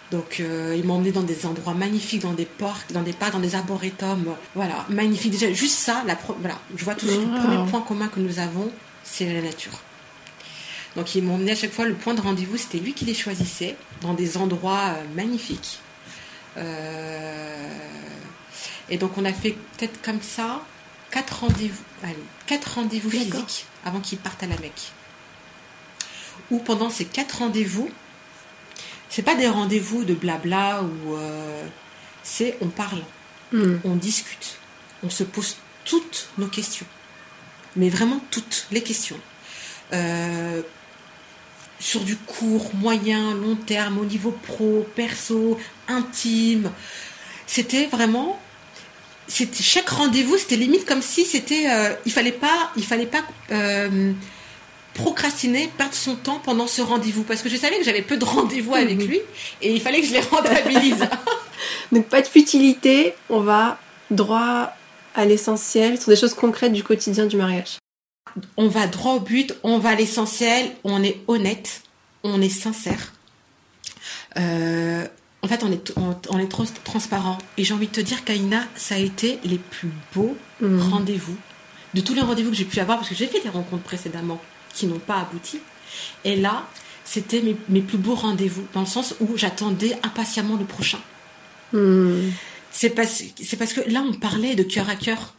[0.09, 3.39] Donc euh, il m'emmenait dans des endroits magnifiques, dans des parcs, dans des parcs, dans
[3.39, 4.25] des arboretums.
[4.55, 5.33] Voilà, magnifique.
[5.33, 8.19] Déjà, juste ça, la voilà, je vois tout de suite le premier point commun que
[8.19, 8.71] nous avons,
[9.03, 9.79] c'est la nature.
[10.95, 13.75] Donc il m'emmenait à chaque fois le point de rendez-vous, c'était lui qui les choisissait
[14.01, 15.77] dans des endroits magnifiques.
[16.57, 17.67] Euh,
[18.89, 20.61] et donc on a fait peut-être comme ça
[21.11, 21.83] quatre rendez-vous,
[22.47, 24.91] quatre rendez-vous physiques avant qu'ils partent à la Mecque.
[26.49, 27.89] Ou pendant ces quatre rendez-vous,
[29.09, 31.67] c'est pas des rendez-vous de blabla ou euh,
[32.23, 33.03] c'est on parle,
[33.51, 33.75] hmm.
[33.83, 34.57] on discute,
[35.03, 36.87] on se pose toutes nos questions,
[37.75, 39.19] mais vraiment toutes les questions.
[39.93, 40.63] Euh,
[41.79, 46.71] sur du court, moyen, long terme, au niveau pro, perso, intime.
[47.45, 48.39] C'était vraiment
[49.27, 53.23] c'était chaque rendez-vous, c'était limite comme si c'était euh, il fallait pas il fallait pas
[53.51, 54.11] euh,
[54.93, 58.25] procrastiner, perdre son temps pendant ce rendez-vous parce que je savais que j'avais peu de
[58.25, 59.07] rendez-vous avec Mhm.
[59.07, 59.19] lui
[59.61, 61.07] et il fallait que je les rentabilise.
[61.91, 63.79] Donc pas de futilité, on va
[64.11, 64.73] droit
[65.15, 67.77] à l'essentiel sur des choses concrètes du quotidien du mariage.
[68.57, 71.81] on va droit au but, on va à l'essentiel, on est honnête,
[72.23, 73.13] on est sincère.
[74.37, 75.05] Euh,
[75.43, 77.37] en fait, on est, on, on est trop transparent.
[77.57, 80.79] Et j'ai envie de te dire, Kaina, ça a été les plus beaux Mhm.
[80.91, 81.35] rendez-vous.
[81.93, 84.41] De tous les rendez-vous que j'ai pu avoir, parce que j'ai fait des rencontres précédemment
[84.73, 85.59] qui n'ont pas abouti.
[86.23, 86.65] Et là,
[87.05, 90.99] c'était mes, mes plus beaux rendez-vous, dans le sens où j'attendais impatiemment le prochain.
[91.73, 92.31] Mhm.
[92.71, 93.21] C'est parce,
[93.73, 95.33] que là, on parlait de cœur à cœur.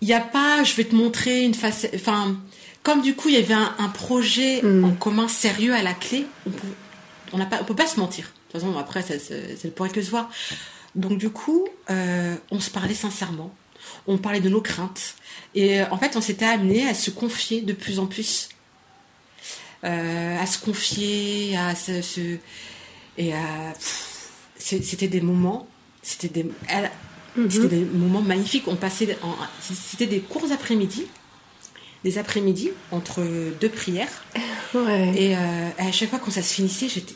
[0.00, 1.92] Il n'y a pas, je vais te montrer une facette.
[1.96, 2.36] Enfin,
[2.84, 4.84] comme du coup, il y avait un, un projet Mm.
[4.84, 6.50] en commun sérieux à la clé, on
[7.32, 8.24] on ne peut pas se mentir.
[8.24, 10.30] De toute façon, après, ça, ne pourrait que se voir.
[10.94, 13.54] Donc, du coup, euh, on se parlait sincèrement.
[14.06, 15.14] On parlait de nos craintes.
[15.54, 18.48] Et euh, en fait, on s'était amené à se confier de plus en plus.
[19.84, 22.02] Euh, à se confier, à se.
[22.02, 22.38] se-
[23.16, 23.72] et à.
[24.58, 25.68] C'était des moments.
[26.02, 26.50] C'était des.
[26.68, 26.90] elle-
[27.36, 27.50] Mhm.
[27.50, 28.64] c'était des moments magnifiques.
[28.66, 29.16] On passait,
[29.62, 31.06] c'était des courts après-midi,
[32.04, 33.22] des après-midi entre
[33.60, 34.24] deux prières.
[34.74, 35.12] Ouais.
[35.16, 37.14] Et euh, à chaque fois quand ça se finissait, j'étais,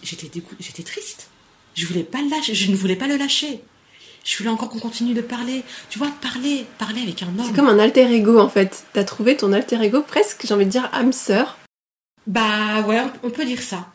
[0.61, 1.29] j'étais, triste.
[1.75, 2.55] Je voulais pas le lâcher.
[2.55, 3.63] Je ne voulais pas le lâcher.
[4.25, 5.63] Je voulais encore qu'on continue de parler.
[5.91, 7.45] Tu vois, parler, parler avec un homme.
[7.47, 8.85] C'est comme un alter ego en fait.
[8.93, 11.59] T'as trouvé ton alter ego presque, j'ai envie de dire âme sœur.
[12.27, 13.89] Bah ouais, on, on peut dire ça.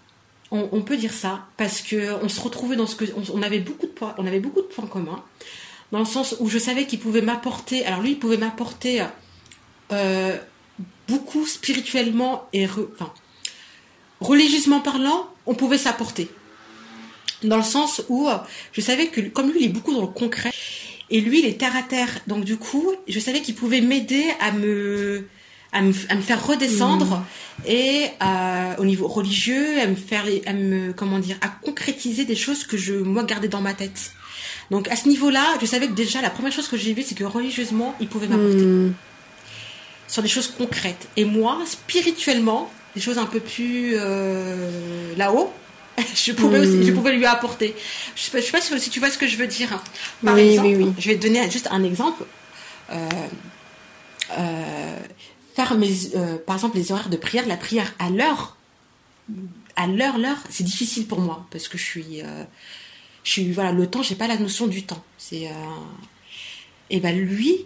[0.52, 3.41] On, on peut dire ça parce que on se retrouvait dans ce que on, on
[3.41, 5.23] avait beaucoup de points, on avait beaucoup de points communs
[5.91, 7.86] dans le sens où je savais qu'il pouvait m'apporter.
[7.86, 9.04] Alors lui, il pouvait m'apporter
[9.91, 10.38] euh,
[11.08, 13.12] beaucoup spirituellement et re- enfin
[14.20, 16.30] religieusement parlant, on pouvait s'apporter.
[17.43, 18.36] Dans le sens où euh,
[18.74, 20.52] je savais que comme lui, il est beaucoup dans le concret
[21.10, 22.10] et lui, il est terre à terre.
[22.26, 25.28] Donc du coup, je savais qu'il pouvait m'aider à me
[25.74, 27.24] à me, à me faire redescendre
[27.67, 32.38] et euh, au niveau religieux, à me faire, à me, comment dire, à concrétiser des
[32.38, 34.12] choses que je moi gardais dans ma tête.
[34.72, 37.15] Donc à ce niveau-là, je savais que déjà la première chose que j'ai vue, c'est
[37.15, 38.93] que religieusement, il pouvait m'apporter Mhm.
[40.08, 41.08] Sur des choses concrètes.
[41.17, 45.52] Et moi, spirituellement, des choses un peu plus euh, là-haut,
[46.15, 47.76] je pouvais aussi, je pouvais lui apporter.
[48.15, 49.70] Je sais pas, je sais pas si- tu vois ce que je veux dire.
[50.24, 50.93] Par Oui, exemple, oui, oui.
[51.00, 52.24] je vais te donner juste un exemple.
[52.91, 53.10] Euh,
[54.38, 54.98] euh,
[55.56, 58.56] faire mes, euh, par exemple, les horaires de prière, la prière à l'heure,
[59.76, 62.22] à l'heure, l'heure, c'est difficile pour moi parce que je suis,
[63.24, 65.04] je suis, voilà, le temps, j'ai pas la notion du temps.
[65.17, 65.50] C'est,
[66.89, 67.65] et ben lui,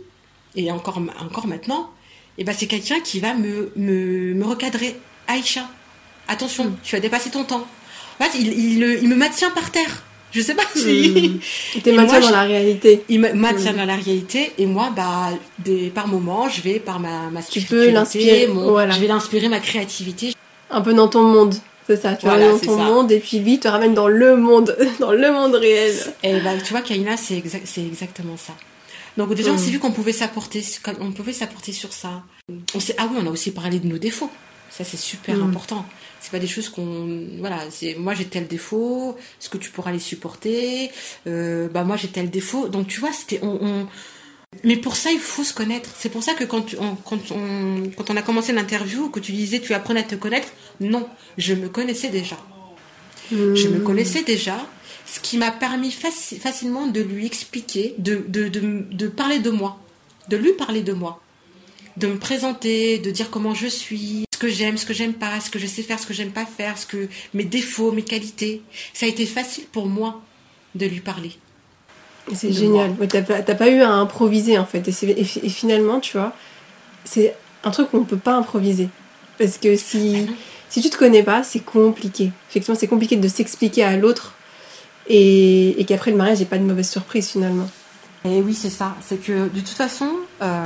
[0.55, 1.91] et encore, encore maintenant,
[2.41, 4.95] et ben c'est quelqu'un qui va me, me, me recadrer.
[5.27, 5.61] Aïcha,
[6.27, 6.75] attention, Mm.
[6.81, 7.67] tu as dépassé ton temps.
[8.19, 10.03] En fait, il, il, il me maintient par terre.
[10.31, 11.09] Je sais pas si.
[11.09, 11.39] Mhm.
[11.75, 13.03] Il te maintient moi, dans je- la réalité.
[13.09, 13.77] Il me maintient Mm.
[13.77, 17.61] dans la réalité et moi, bah, des, par moments, je vais par ma, ma Tu
[17.61, 18.93] peux l'inspirer, voilà.
[18.95, 20.33] je vais l'inspirer ma créativité.
[20.71, 21.53] Un peu dans ton monde.
[21.85, 22.83] C'est ça, tu Voilà, vas dans ton ça.
[22.85, 25.93] monde et puis lui il te ramène dans le monde, dans le monde réel.
[26.23, 28.53] Et bah, tu vois, Kaina, c'est c'est exactement ça.
[29.17, 30.63] Donc déjà, on s'est vu qu'on pouvait s'apporter,
[31.01, 32.23] on pouvait s'apporter sur ça.
[32.75, 34.29] On s'est, ah oui, on a aussi parlé de nos défauts.
[34.69, 35.49] Ça, c'est super Mm.
[35.49, 35.85] important.
[36.21, 39.91] C'est pas des choses qu'on, voilà, c'est moi j'ai tel défaut, est-ce que tu pourras
[39.91, 40.91] les supporter
[41.27, 42.67] Euh, Bah moi j'ai tel défaut.
[42.69, 43.87] Donc tu vois, c'était, on, on-
[44.63, 45.89] mais pour ça il faut se connaître.
[45.97, 49.19] C'est pour ça que quand tu- on, quand on, quand on a commencé l'interview, que
[49.19, 50.47] tu disais tu apprenais à te connaître,
[50.79, 52.37] non, je me connaissais déjà.
[53.31, 53.83] Je me Mhm.
[53.83, 54.57] connaissais déjà,
[55.05, 59.49] ce qui m'a permis faci- facilement de lui expliquer, de, de, de, de parler de
[59.49, 59.79] moi,
[60.29, 61.21] de lui parler de moi,
[61.97, 65.39] de me présenter, de dire comment je suis, ce que j'aime, ce que j'aime pas,
[65.39, 68.03] ce que je sais faire, ce que j'aime pas faire, ce que mes défauts, mes
[68.03, 68.61] qualités.
[68.93, 70.21] Ça a été facile pour moi
[70.75, 71.31] de lui parler.
[72.33, 72.91] C'est génial.
[72.99, 74.87] Ouais, T'as pas, eu à improviser en fait.
[74.87, 76.33] Et, finalement, tu vois,
[77.03, 78.89] c'est un truc qu'on peut pas improviser.
[79.37, 80.31] Parce que si, Ah
[80.69, 82.31] si tu te connais pas, c'est compliqué.
[82.49, 84.35] Effectivement, c'est compliqué de s'expliquer à l'autre
[85.07, 87.69] et, et qu'après le mariage, il n'y ait pas de mauvaise surprise finalement.
[88.23, 88.95] Et oui, c'est ça.
[89.01, 90.63] C'est que de toute façon, euh,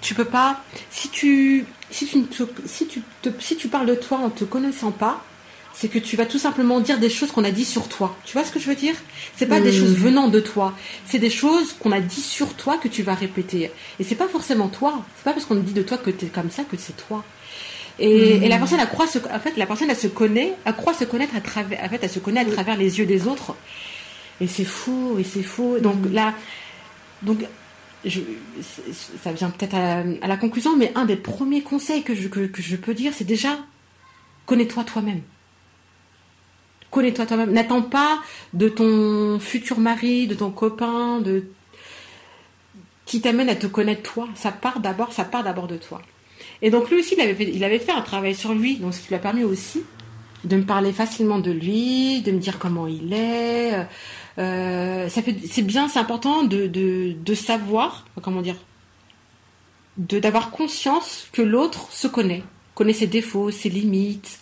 [0.00, 0.60] tu peux pas.
[0.90, 2.24] Si tu, si tu,
[2.66, 5.22] si tu, te- si tu parles de toi en te connaissant pas,
[5.72, 8.16] c'est que tu vas tout simplement dire des choses qu'on a dit sur toi.
[8.24, 8.94] Tu vois ce que je veux dire?
[9.36, 9.78] C'est pas des Mhm.
[9.78, 10.72] choses venant de toi.
[11.04, 13.70] C'est des choses qu'on a dit sur toi que tu vas répéter.
[14.00, 15.04] Et c'est pas forcément toi.
[15.16, 17.22] C'est pas parce qu'on dit de toi que t'es comme ça que c'est toi.
[17.98, 20.74] Et, et la personne, elle croit se, en fait, la personne, elle se connaît, elle
[20.76, 23.26] croit se connaître à travers, en fait, elle se connaît à travers les yeux des
[23.26, 23.54] autres.
[24.40, 25.76] Et c'est fou, et c'est fou.
[25.80, 26.12] Donc Mhm.
[26.12, 26.34] là,
[27.22, 27.44] donc,
[28.04, 28.20] je,
[29.22, 32.62] ça vient peut-être à, la conclusion, mais un des premiers conseils que je, que, que
[32.62, 33.58] je peux dire, c'est déjà
[34.46, 35.22] connais-toi toi-même.
[36.90, 37.52] Connais-toi toi-même.
[37.52, 38.20] N'attends pas
[38.52, 41.44] de ton futur mari, de ton copain, de
[43.06, 44.28] qui t'amène à te connaître toi.
[44.34, 46.02] Ça part d'abord, ça part d'abord de toi.
[46.62, 48.94] Et donc lui aussi, il avait fait, il avait fait un travail sur lui, donc
[48.94, 49.84] ce qui lui a permis aussi
[50.46, 53.86] de me parler facilement de lui, de me dire comment il est.
[54.38, 58.56] Euh, ça fait, c'est bien, c'est important de, de, de savoir, comment dire,
[59.98, 62.42] de d'avoir conscience que l'autre se connaît,
[62.74, 64.38] connaît ses défauts, ses limites,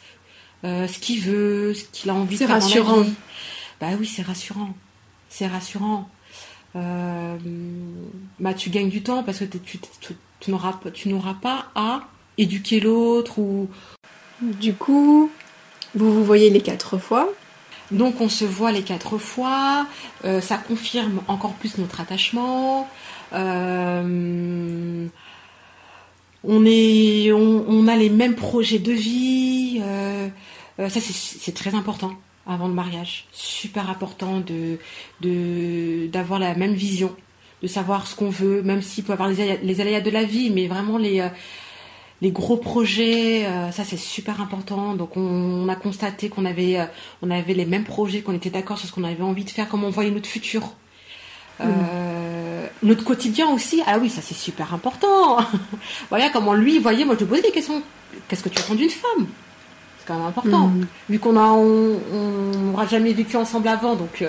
[0.65, 2.91] euh, ce qu'il veut, ce qu'il a envie de faire rassurant.
[2.93, 3.15] dans la vie.
[3.81, 4.75] Bah oui, c'est rassurant.
[5.29, 6.09] C'est rassurant.
[6.77, 7.37] Euh,
[8.41, 11.67] bah tu gagnes du temps parce que tu, tu, tu n'auras pas- tu n'auras pas
[11.77, 12.01] à
[12.37, 13.69] éduquer l'autre ou
[14.43, 15.31] Du coup,
[15.95, 17.29] vous vous voyez les quatre fois.
[17.91, 19.87] donc on se voit les quatre fois.
[20.25, 22.89] euh, ça confirme encore plus notre attachement.
[23.33, 25.07] Euh,
[26.47, 29.81] on est, on, a les mêmes projets de vie.
[29.83, 30.29] euh,
[30.79, 32.13] ça c'est très important
[32.47, 33.27] avant le mariage.
[33.33, 34.43] Super important
[35.21, 37.15] d'avoir la même vision,
[37.63, 40.25] de savoir ce qu'on veut, même s'il peut y avoir les les aléas de la
[40.25, 41.27] vie, mais vraiment les
[42.23, 44.95] les gros projets, euh, ça c'est super important.
[44.95, 46.87] Donc on, on a constaté qu'on avait euh,
[47.23, 49.69] on avait les mêmes projets, qu'on était d'accord sur ce qu'on avait envie de faire,
[49.69, 50.75] comment on voyait notre futur.
[51.61, 55.39] Euh, notre quotidien aussi, ah oui, ça c'est super important.
[56.09, 57.83] voilà comment lui voyait, moi je lui posais des questions.
[58.29, 59.27] Qu'est-ce que tu attends d'une femme?
[59.99, 60.69] C'est quand même important.
[60.69, 60.87] Mhm.
[61.09, 64.25] Vu qu'on a, on on n'aura jamais vécu ensemble avant, donc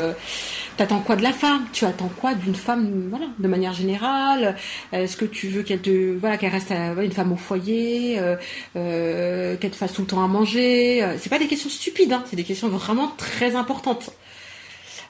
[0.77, 1.65] t'attends quoi de la femme?
[1.73, 4.55] Tu attends quoi d'une femme, voilà, de manière générale?
[4.91, 8.35] Est-ce que tu veux qu'elle te, voilà, qu'elle reste euh, une femme au foyer, euh,
[8.75, 11.05] euh, qu'elle te fasse tout le temps à manger?
[11.19, 14.11] C'est pas des questions stupides, hein, c'est des questions vraiment très importantes.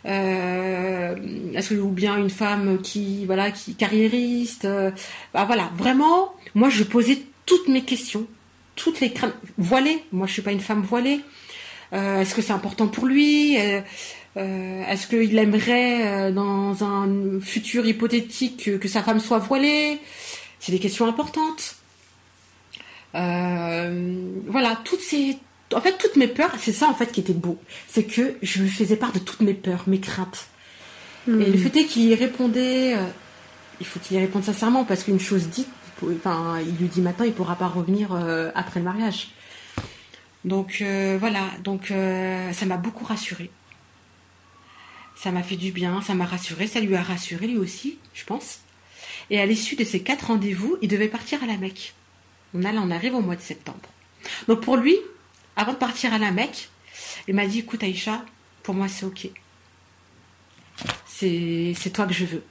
[0.06, 1.16] Euh,
[1.56, 4.92] est-ce que ou bien une femme qui voilà qui carriériste euh,
[5.34, 8.28] bah voilà vraiment moi je posais toutes mes questions
[8.76, 10.04] toutes les craintes voilées.
[10.12, 11.22] Moi je suis pas une femme voilée.
[11.94, 13.58] Euh, est-ce que c'est important pour lui?
[14.38, 19.40] Euh, euh, est-ce qu'il aimerait euh, dans un futur hypothétique que, que sa femme soit
[19.40, 20.00] voilée?
[20.60, 21.76] C'est des questions importantes
[23.16, 25.38] Euh, voilà toutes ces
[25.74, 28.62] en fait toutes mes peurs c'est ça en fait qui était beau c'est que je
[28.62, 30.50] lui faisais part de toutes mes peurs mes craintes
[31.28, 31.42] Hmm.
[31.42, 33.04] et le fait est qu'il y répondait, euh,
[33.80, 35.68] il faut qu'il y réponde sincèrement parce qu'une chose dite,
[36.04, 39.30] enfin, il lui dit maintenant, il pourra pas revenir euh, après le mariage.
[40.44, 43.50] Donc euh, voilà, donc euh, ça m'a beaucoup rassurée.
[45.16, 48.26] Ça m'a fait du bien, ça m'a rassurée, ça lui a rassuré lui aussi, je
[48.26, 48.60] pense.
[49.30, 51.94] Et à l'issue de ces quatre rendez-vous, il devait partir à la Mecque.
[52.54, 53.90] On a arrive au mois de septembre.
[54.48, 54.98] Donc pour lui,
[55.56, 56.70] avant de partir à la Mecque,
[57.28, 58.24] il m'a dit, écoute Aïcha,
[58.64, 59.30] pour moi c'est ok
[61.08, 62.44] c'est toi que je veux.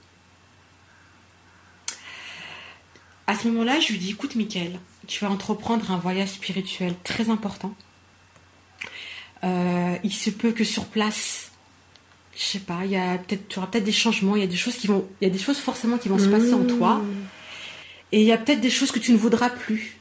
[3.27, 7.29] À ce moment-là, je lui dis écoute, Michael, tu vas entreprendre un voyage spirituel très
[7.29, 7.73] important.
[9.43, 11.51] Euh, il se peut que sur place,
[12.37, 14.47] je sais pas, il y a peut-être, tu auras peut-être des changements, il y a
[14.47, 16.63] des choses qui vont, il y a des choses forcément qui vont se passer en
[16.63, 17.01] toi,
[18.11, 19.97] et il y a peut-être des choses que tu ne voudras plus.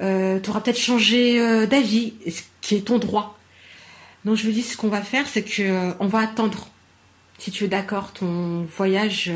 [0.00, 3.38] Euh, tu auras peut-être changé euh, d'avis, ce qui est ton droit.
[4.24, 6.68] Donc je lui dis ce qu'on va faire, c'est que euh, on va attendre
[7.38, 9.30] si tu es d'accord, ton voyage.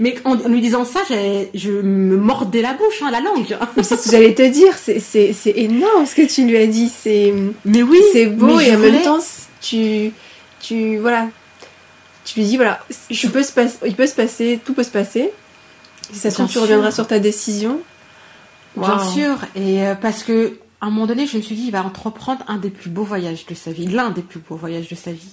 [0.00, 3.56] Mais en, en lui disant ça, je me mordais la bouche, hein, la langue.
[3.76, 7.32] C'est ce que j'allais te dire, c'est- énorme ce que tu lui as dit, c'est
[7.64, 9.18] Mais oui, c'est beau et en même temps
[9.60, 10.10] tu
[10.60, 11.28] tu voilà,
[12.32, 14.90] tu lui dis voilà, il peut se passer, il peut se passer, tout peut se
[14.90, 15.32] passer.
[16.12, 17.80] Si ça tu reviendras sur ta décision.
[18.76, 21.72] Bien sûr, et euh, parce que à un moment donné, je me suis dit, il
[21.72, 24.88] va entreprendre un des plus beaux voyages de sa vie, l'un des plus beaux voyages
[24.88, 25.32] de sa vie,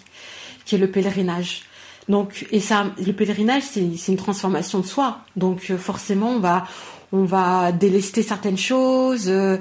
[0.65, 1.63] qui est le pèlerinage.
[2.09, 5.19] Donc, et ça, le pèlerinage, c'est une transformation de soi.
[5.35, 6.65] Donc, euh, forcément, on va,
[7.11, 9.25] on va délester certaines choses.
[9.27, 9.57] euh,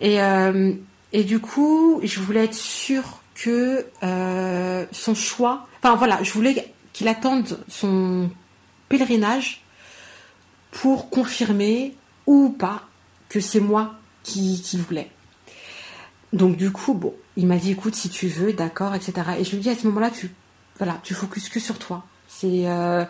[0.00, 0.72] et, euh,
[1.12, 6.72] et du coup, je voulais être sûre que euh, son choix, enfin voilà, je voulais
[6.92, 8.30] qu'il attende son
[8.88, 9.62] pèlerinage
[10.72, 11.94] pour confirmer
[12.26, 12.88] ou pas
[13.28, 15.10] que c'est moi qui, qui voulais.
[16.32, 19.14] Donc du coup, bon, il m'a dit écoute si tu veux, d'accord, etc.
[19.38, 20.30] Et je lui dis à ce moment-là, tu
[20.76, 22.04] voilà, tu focuses que sur toi.
[22.26, 23.04] C'est euh,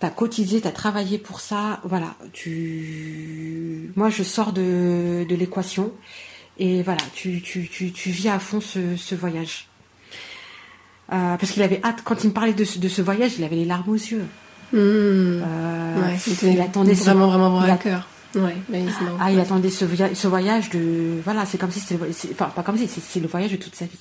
[0.00, 2.16] t'as cotisé, t'as travaillé pour ça, voilà.
[2.32, 5.92] Tu, moi je sors de, de l'équation
[6.58, 9.67] et voilà, tu, tu, tu, vis à fond ce voyage.
[11.12, 13.44] Euh, parce qu'il avait hâte quand il me parlait de ce, de ce voyage, il
[13.44, 14.26] avait les larmes aux yeux.
[14.72, 14.76] Mmh.
[14.76, 18.06] Euh, Ouais, c'était il attendait ce- vraiment vraiment à cœur.
[18.34, 21.18] Ouais, sinon- Ah, il attendait ce, voya- ce voyage de.
[21.24, 21.96] Voilà, c'est comme si c'était.
[22.04, 23.98] le Enfin, pas comme si, c'est le voyage de toute sa vie.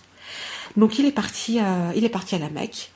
[0.76, 2.92] Donc, il est parti, euh, il est parti à la Mecque.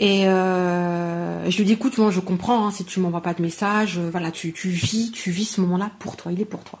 [0.00, 3.42] Et euh, je lui dis écoute, moi, je comprends, hein, si tu m'envoies pas de
[3.42, 6.64] message, euh, voilà, tu, tu vis, tu vis ce moment-là pour toi, il est pour
[6.64, 6.78] toi.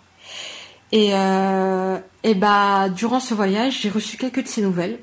[0.92, 4.98] Et, euh, et bah, durant ce voyage, j'ai reçu quelques de ses nouvelles.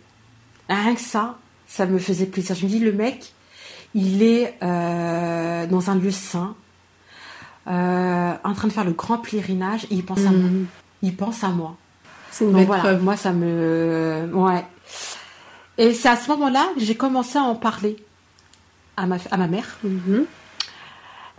[0.69, 1.37] Rien que ça,
[1.67, 2.55] ça me faisait plaisir.
[2.55, 3.33] Je me dis, le mec,
[3.95, 6.55] il est euh, dans un lieu sain,
[7.67, 10.49] euh, en train de faire le grand pèlerinage, et il pense à moi.
[10.49, 10.65] Mhm.
[11.03, 11.75] Il pense à moi.
[12.31, 13.03] C'est une Donc voilà, preuve.
[13.03, 14.29] moi ça me...
[14.33, 14.65] Ouais.
[15.77, 17.95] Et c'est à ce moment-là que j'ai commencé à en parler
[18.97, 19.77] à ma, à ma mère.
[19.83, 20.25] Mhm.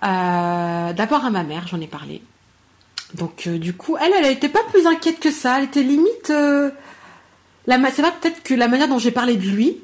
[0.04, 2.22] Euh, D'abord à ma mère, j'en ai parlé.
[3.14, 5.58] Donc euh, du coup, elle, elle n'était pas plus inquiète que ça.
[5.58, 6.30] Elle était limite...
[6.30, 6.70] euh,
[7.68, 9.76] la c'est vrai peut-être que la manière dont j'ai parlé de lui,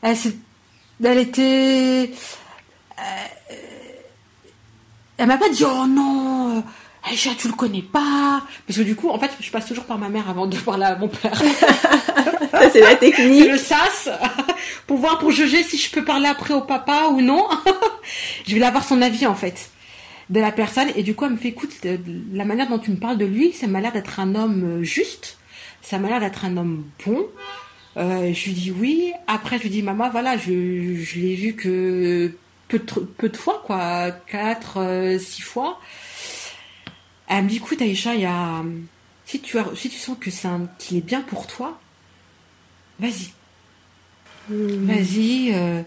[0.00, 0.16] elle,
[1.18, 2.10] était...
[2.98, 3.02] euh,
[5.18, 6.60] elle m'a pas dit, oh non, euh,
[7.04, 8.42] Aïcha, tu le connais pas.
[8.66, 10.84] Parce que du coup, en fait, je passe toujours par ma mère avant de parler
[10.84, 11.38] à mon père.
[12.50, 13.48] Ça, c'est la technique.
[13.50, 14.08] le sas
[14.86, 17.46] pour voir, pour juger si je peux parler après au papa ou non.
[18.46, 19.70] je vais avoir son avis en fait
[20.30, 21.70] de la personne et du coup elle me fait écoute
[22.32, 24.82] la manière dont tu me parles de lui ça m'a l'air d'être un homme euh,
[24.82, 25.36] juste
[25.82, 27.26] ça m'a l'air d'être un homme bon
[27.98, 31.54] Euh, je lui dis oui après je lui dis maman voilà je, je l'ai vu
[31.54, 32.34] que
[32.68, 32.84] peu de,
[33.18, 35.78] peu de fois quoi quatre euh, six fois
[37.28, 38.62] elle me dit écoute Aïcha il y a
[39.26, 41.78] si tu as si tu sens que c'est un- qu'il est bien pour toi
[42.98, 43.30] vas-y
[44.50, 44.86] Mhm.
[44.86, 45.52] Vas-y.
[45.54, 45.82] euh,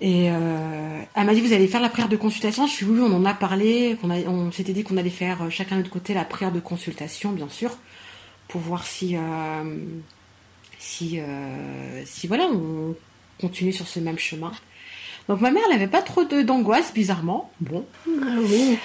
[0.00, 2.66] Et elle m'a dit, vous allez faire la prière de consultation.
[2.68, 3.98] Je suis oui, on en a parlé.
[4.02, 7.32] a- on s'était dit qu'on allait faire chacun de notre côté la prière de consultation,
[7.32, 7.76] bien sûr,
[8.50, 9.20] pour voir si, euh,
[10.78, 12.94] si, euh, si voilà, on
[13.40, 14.52] continue sur ce même chemin.
[15.28, 17.50] Donc ma mère, elle n'avait pas trop d'angoisse, bizarrement.
[17.60, 17.84] Bon.
[18.08, 18.78] Ah oui.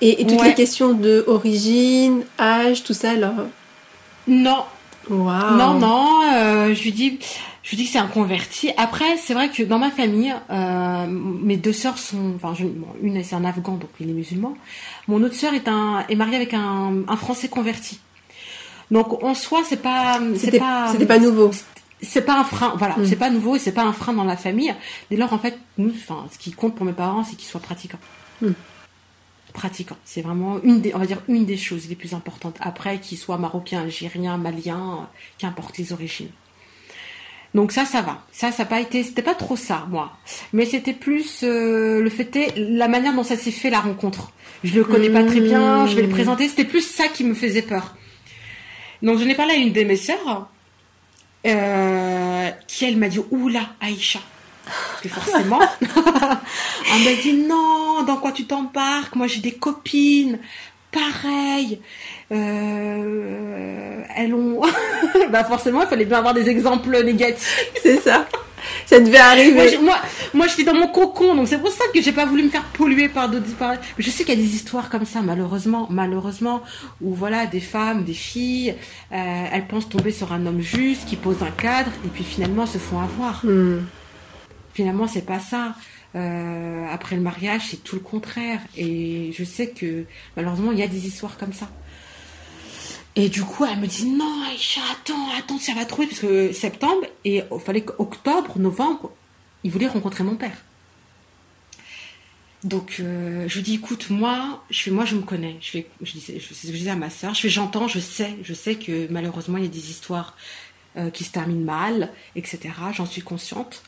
[0.00, 0.48] Et, et toutes Ouais.
[0.48, 3.34] les questions de origine, âge, tout ça, alors.
[4.26, 4.64] Non.
[5.10, 7.18] Non, non, euh, je lui dis,
[7.64, 8.70] je lui dis que c'est un converti.
[8.76, 12.86] Après, c'est vrai que dans ma famille, euh, mes deux sœurs sont, enfin, je- bon,
[13.02, 14.54] une c'est un Afghan, donc il est musulman.
[15.08, 17.98] Mon autre sœur est un, est mariée avec un, un Français converti.
[18.92, 21.50] Donc en soi, c'est pas, c'est pas, c'était pas nouveau.
[22.02, 23.06] c'est pas un frein, voilà, Mm.
[23.06, 24.72] c'est pas nouveau et c'est pas un frein dans la famille.
[25.10, 27.60] Dès lors, en fait, nous, enfin, ce qui compte pour mes parents, c'est qu'ils soient
[27.60, 27.98] pratiquants.
[28.42, 28.50] Mm.
[29.54, 32.56] Pratiquants, c'est vraiment une des, on va dire une des choses les plus importantes.
[32.60, 35.04] Après, qu'ils soient marocains, algériens, maliens, euh,
[35.38, 36.30] qu'importe les origines.
[37.54, 38.22] Donc ça, ça va.
[38.32, 40.12] Ça, ça n'a pas été, c'était pas trop ça, moi.
[40.54, 44.32] Mais c'était plus euh, le fait est la manière dont ça s'est fait la rencontre.
[44.64, 46.12] Je le connais pas très bien, je vais le Mm.
[46.12, 46.48] présenter.
[46.48, 47.94] C'était plus ça qui me faisait peur.
[49.02, 50.48] Donc je n'ai parlé à une de mes sœurs,
[51.46, 54.20] euh, qui elle m'a dit oula Aïcha.
[54.64, 59.16] Parce que forcément, elle m'a dit non, dans quoi tu t'embarques?
[59.16, 60.38] Moi j'ai des copines,
[60.92, 61.80] pareil.
[62.30, 64.60] Euh, elles ont,
[65.30, 67.70] bah forcément il fallait bien avoir des exemples négatifs.
[67.82, 68.28] C'est ça.
[68.86, 69.78] Ça devait Moi, arriver.
[69.78, 69.96] moi,
[70.34, 72.64] moi, j'étais dans mon cocon, donc c'est pour ça que j'ai pas voulu me faire
[72.64, 73.46] polluer par d'autres.
[73.60, 76.62] Mais je sais qu'il y a des histoires comme ça, malheureusement, malheureusement,
[77.00, 78.74] où voilà, des femmes, des filles,
[79.12, 82.66] euh, elles pensent tomber sur un homme juste qui pose un cadre, et puis finalement
[82.66, 83.44] se font avoir.
[83.44, 83.80] Hmm.
[84.74, 85.74] Finalement, c'est pas ça.
[86.14, 88.60] Euh, après le mariage, c'est tout le contraire.
[88.76, 90.04] Et je sais que
[90.36, 91.68] malheureusement, il y a des histoires comme ça.
[93.14, 96.52] Et du coup, elle me dit non, Aïcha, attends, attends, ça va trouver parce que
[96.52, 99.10] septembre et il fallait qu'octobre, novembre,
[99.64, 100.56] il voulait rencontrer mon père.
[102.64, 105.56] Donc euh, je lui dis écoute moi je moi je me connais.
[105.60, 107.34] Je fais que je disais à ma sœur.
[107.34, 110.36] Je fais j'entends je sais je sais que malheureusement il y a des histoires
[110.96, 113.82] euh, qui se terminent mal etc j'en suis consciente.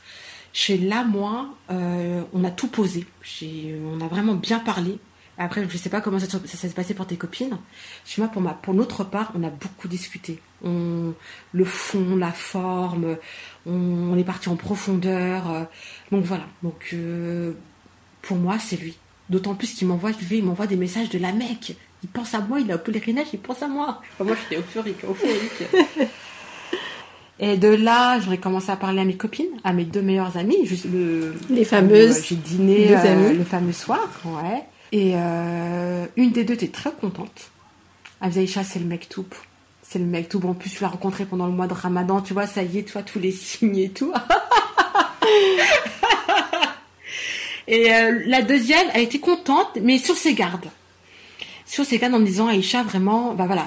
[0.53, 3.07] Chez là moi euh, on a tout posé.
[3.93, 4.99] On a vraiment bien parlé
[5.39, 7.57] après je sais pas comment ça, se- ça s'est passé pour tes copines
[8.05, 11.13] chez moi pour ma pour notre part on a beaucoup discuté on
[11.53, 13.17] le fond la forme
[13.67, 13.73] on,
[14.13, 15.65] on est parti en profondeur euh,
[16.13, 17.53] donc voilà donc euh,
[18.23, 18.97] pour moi, c'est lui.
[19.29, 21.77] D'autant plus qu'il m'envoie, il m'envoie des messages de la mec.
[22.03, 24.01] Il pense à moi, il a au pèlerinage, il pense à moi.
[24.15, 26.09] Enfin, moi, j'étais euphorique, euphorique.
[27.41, 30.65] Et de là, j'aurais commencé à parler à mes copines, à mes deux meilleures amies.
[30.65, 34.63] Juste le, Les fameuses euh, J'ai dîné euh, le fameux soir, ouais.
[34.95, 37.51] Et euh, une des deux était très contente.
[38.21, 39.27] Elle faisait c'est le mec tout.
[39.83, 40.39] C'est le mec tout.
[40.39, 42.79] Bon, en plus, tu l'as rencontré pendant le mois de Ramadan, tu vois, ça y
[42.79, 44.15] est, tu vois, tous les signes et tout.
[47.67, 50.69] Et euh, la deuxième, elle était contente, mais sur ses gardes.
[51.67, 53.67] Sur ses gardes en me disant, Aïcha, vraiment, bah voilà,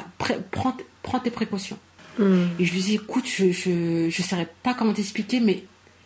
[0.52, 1.78] prends, prends tes précautions.
[2.20, 2.46] Hmm.
[2.58, 5.66] Et je lui dis, écoute, je, je, je saurais pas comment t'expliquer, mais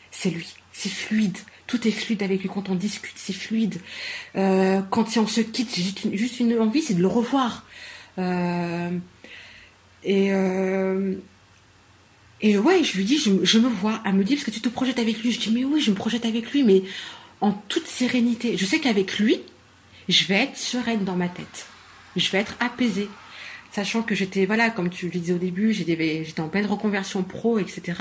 [0.09, 0.55] c'est lui.
[0.73, 1.37] C'est fluide.
[1.71, 2.49] Tout est fluide avec lui.
[2.49, 3.79] Quand on discute, c'est fluide.
[4.35, 7.65] Euh, quand on se quitte, j'ai juste juste une envie, c'est de le revoir.
[8.17, 8.89] Euh,
[10.03, 11.15] et, euh,
[12.41, 14.01] et ouais, je lui dis, je, me vois.
[14.05, 15.31] Elle me dit, parce que tu te projettes avec lui.
[15.31, 16.83] Je dis, mais oui, je me projette avec lui, mais
[17.39, 18.57] en toute sérénité.
[18.57, 19.39] Je sais qu'avec lui,
[20.09, 21.67] je vais être sereine dans ma tête.
[22.17, 23.07] Je vais être apaisée.
[23.71, 27.59] sachant que j'étais, voilà, comme tu le disais au début, j'étais en pleine reconversion pro,
[27.59, 27.97] etc.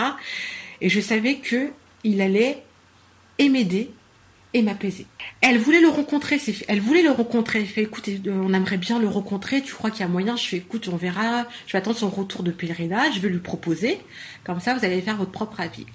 [0.81, 1.71] Et je savais que
[2.03, 2.65] il allait
[3.41, 3.91] et m'aider
[4.53, 5.07] et m'apaiser.
[5.41, 6.55] Elle voulait le rencontrer, c'est.
[6.69, 7.61] Elle voulait le rencontrer.
[7.61, 9.63] Elle fait, écoute, euh, on aimerait bien le rencontrer.
[9.63, 10.37] Tu crois qu'il y a moyen?
[10.37, 11.47] Je fais, écoute, on verra.
[11.67, 13.15] Je vais attendre son retour de pèlerinage.
[13.15, 13.99] Je vais lui proposer.
[14.45, 15.87] Comme ça, vous allez faire votre propre avis.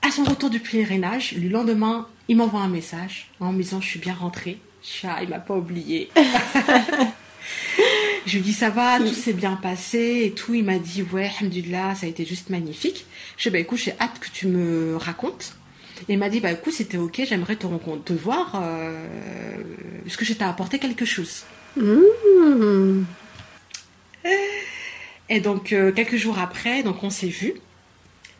[0.00, 3.88] À son retour du pèlerinage, le lendemain, il m'envoie un message en me disant, je
[3.88, 4.58] suis bien rentrée.
[4.82, 6.10] Chat, il m'a pas oublié.
[8.26, 10.54] je lui dis ça va, tout s'est bien passé et tout.
[10.54, 13.06] Il m'a dit ouais, alhamdulillah, ça a été juste magnifique.
[13.36, 15.54] Je dis bah écoute, j'ai hâte que tu me racontes.
[16.08, 17.66] Et il m'a dit bah écoute, c'était ok, j'aimerais te,
[18.04, 18.60] te voir.
[18.62, 19.06] Euh,
[20.06, 21.44] Est-ce que je t'ai apporté quelque chose?
[21.76, 23.02] Mmh.
[25.28, 27.54] Et donc euh, quelques jours après, donc on s'est vus.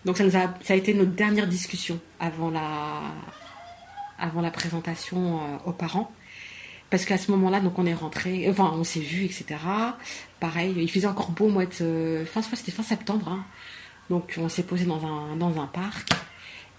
[0.04, 3.00] Donc ça, nous a, ça a été notre dernière discussion avant la,
[4.18, 6.12] avant la présentation euh, aux parents.
[6.90, 9.44] Parce qu'à ce moment-là, donc on est rentré, enfin on s'est vu, etc.
[10.40, 13.28] Pareil, il faisait encore beau au mois de, euh, fin, c'était fin septembre.
[13.28, 13.44] hein.
[14.10, 16.10] Donc on s'est posé dans un, dans un parc.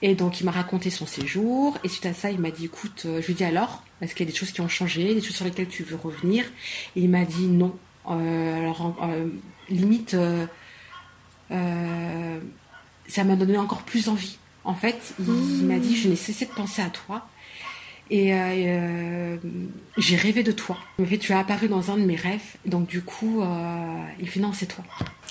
[0.06, 1.80] Et donc il m'a raconté son séjour.
[1.84, 4.14] Et suite à ça, il m'a dit, écoute, euh, je lui ai dit alors, est-ce
[4.14, 6.44] qu'il y a des choses qui ont changé, des choses sur lesquelles tu veux revenir?
[6.98, 7.76] Et il m'a dit non.
[8.10, 9.30] Euh, alors, euh,
[9.70, 10.16] limite,
[11.50, 14.38] ça m'a donné encore plus envie.
[14.66, 17.28] En fait, il, il m'a dit, je n'ai cessé de penser à toi.
[18.10, 19.38] Et euh,
[19.98, 20.78] j'ai rêvé de toi.
[21.06, 22.42] Fait, tu as apparu dans un de mes rêves.
[22.66, 23.46] Donc du coup, euh,
[24.20, 24.84] il fait, non, c'est toi.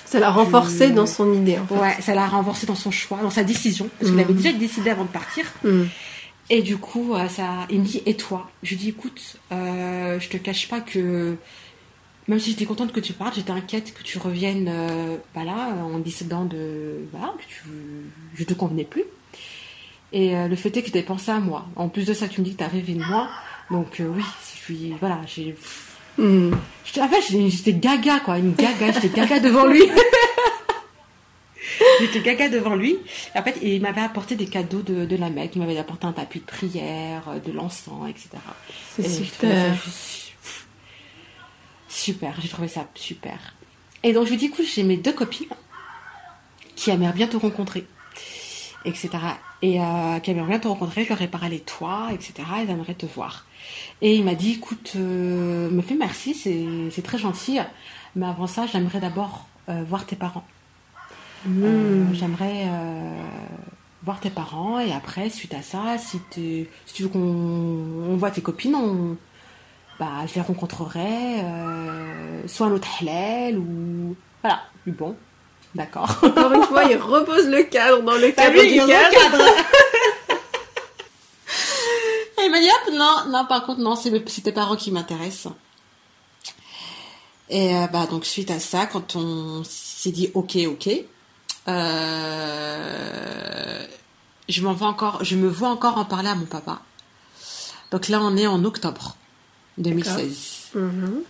[0.05, 1.75] Ça l'a renforcé dans son idée, en fait.
[1.75, 3.89] Ouais, ça l'a renforcé dans son choix, dans sa décision.
[3.99, 4.25] Parce qu'il Mhm.
[4.25, 5.45] avait déjà décidé avant de partir.
[5.65, 5.83] Mmh.
[6.51, 8.51] Et du coup, euh, ça, il me dit, et toi?
[8.63, 11.37] Je lui dis, écoute, euh, je te cache pas que
[12.29, 15.75] même si j'étais contente que tu partes, j'étais inquiète que tu reviennes euh, bah là,
[15.83, 17.07] en décidant de.
[17.13, 17.61] Voilà, que tu,
[18.35, 19.05] je te convenais plus.
[20.13, 21.67] Et euh, le fait est que tu avais pensé à moi.
[21.77, 23.29] En plus de ça, tu me dis que tu as rêvé de moi.
[23.71, 24.23] Donc euh, oui,
[24.55, 24.95] je suis.
[25.01, 25.57] Voilà, j'ai.
[26.19, 28.39] J'étais- En fait, j'étais gaga, quoi.
[28.39, 29.83] Une gaga, j'étais gaga devant lui.
[32.01, 32.99] j'étais gaga devant lui.
[33.35, 35.53] Et en fait, il m'avait apporté des cadeaux de, de la Mecque.
[35.57, 38.29] Il m'avait apporté un tapis de prière, euh, de l'encens, etc.
[38.95, 39.75] C'est Et super.
[39.75, 40.19] juste
[41.89, 43.55] Super, j'ai trouvé ça super.
[44.03, 45.47] Et donc je lui dis, écoute, j'ai mes deux copines
[46.75, 47.87] qui aimeraient bien te rencontrer,
[48.85, 49.11] etc.
[49.63, 52.35] Et euh, qui aimeraient bien te rencontrer, je leur ai parlé de toi, etc.
[52.63, 53.47] Ils aimeraient te voir.
[54.01, 57.59] Et il m'a dit, écoute, euh, me fais merci, c'est c'est très gentil,
[58.17, 60.45] mais avant ça, j'aimerais d'abord euh, voir tes parents.
[61.49, 62.69] Euh, j'aimerais
[64.05, 68.31] voir tes parents et après, suite à ça, si, si tu veux qu'on on voit
[68.31, 69.17] tes copines, on,
[69.99, 71.43] bah, je les rencontrerai,
[72.47, 74.17] soit un autre halal ou...
[74.43, 75.17] Voilà, du bon,
[75.75, 76.11] d'accord.
[76.23, 79.11] Encore une fois, il repose le cadre dans le T'as cadre vu, du cadre.
[79.11, 79.45] cadre.
[82.41, 84.11] Et il m'a dit, hop, non, non, par contre, non, c'est
[84.43, 85.53] tes parents qui m'intéressent.
[87.49, 90.89] Et euh, bah, donc, suite à ça, quand on s'est dit, ok, ok,
[91.69, 93.87] euh,
[94.49, 96.81] je m'en vais encore, je me vois encore en parler à mon papa.
[97.91, 99.17] Donc là, on est en octobre
[99.79, 100.71] 2016.
[100.75, 101.23] Mhm.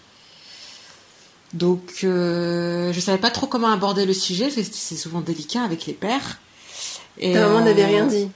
[1.55, 5.62] Donc, euh, je savais pas trop comment aborder le sujet, parce que c'est souvent délicat
[5.62, 6.38] avec les pères.
[7.18, 8.28] Et, Ta maman euh, n'avait rien dit.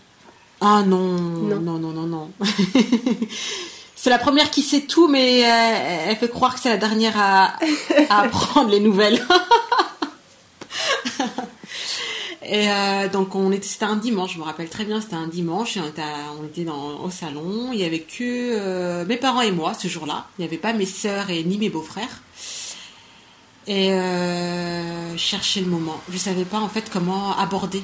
[0.61, 1.61] Ah non, Non.
[1.61, 2.31] non, non, non, non.
[3.97, 7.15] c'est la première qui sait tout, mais euh, elle fait croire que c'est la dernière
[7.19, 7.55] à,
[8.11, 9.21] à apprendre les nouvelles.
[12.49, 15.27] Et euh, donc on était, c'était un dimanche, je me rappelle très bien, c'était un
[15.27, 19.17] dimanche, on était, à- on était dans, au salon, il y avait que euh, mes
[19.17, 22.21] parents et moi ce jour-là, il n'y avait pas mes sœurs et ni mes beaux-frères.
[23.69, 27.83] Et euh, je cherchais le moment, je savais pas en fait comment aborder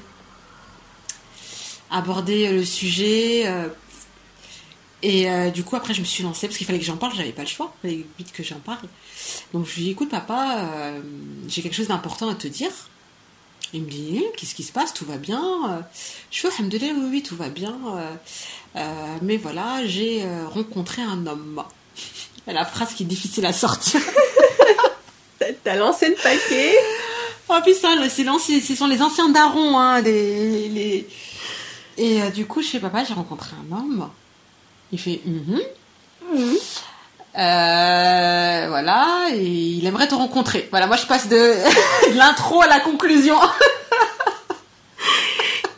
[1.91, 3.43] aborder le sujet.
[3.47, 3.69] euh,
[5.03, 7.13] et euh, du coup, après, je me suis lancée parce qu'il fallait que j'en parle,
[7.17, 8.87] j'avais pas le choix, il fallait vite que j'en parle.
[9.53, 11.01] Donc, je lui ai dit écoute, papa, euh,
[11.49, 12.71] j'ai quelque chose d'important à te dire.
[13.75, 14.95] Il me dit qu'est-ce qui se passe?
[14.95, 15.43] Tout va bien?
[15.71, 15.81] Euh,
[16.31, 17.77] Je fais Alhamdoulilah, oui, oui, tout va bien.
[17.87, 18.15] Euh,
[18.77, 21.63] euh, mais voilà, j'ai euh, rencontré un homme.
[22.47, 24.01] La phrase qui est difficile à sortir.
[25.65, 26.75] T'as- lancé le paquet.
[27.49, 31.07] Oh putain, c'est- ce sont les anciens darons, hein, des, les...
[31.99, 34.09] Et euh, du coup, je fais, papa, j'ai rencontré un homme.
[34.93, 35.61] Il fait, Mhm.
[37.35, 40.69] Euh, voilà, et il aimerait te rencontrer.
[40.71, 41.37] Voilà, moi je passe de,
[42.13, 43.37] de l'intro à la conclusion.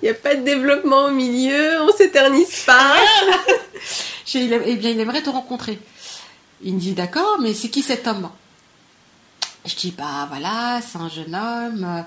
[0.02, 2.94] Il n'y a pas de développement au milieu, on s'éternise pas.
[4.36, 5.78] Eh bien, il aimerait te rencontrer.
[6.64, 8.28] Il me dit, d'accord, mais c'est qui cet homme?
[9.66, 12.04] Je dis, bah voilà, c'est un jeune homme.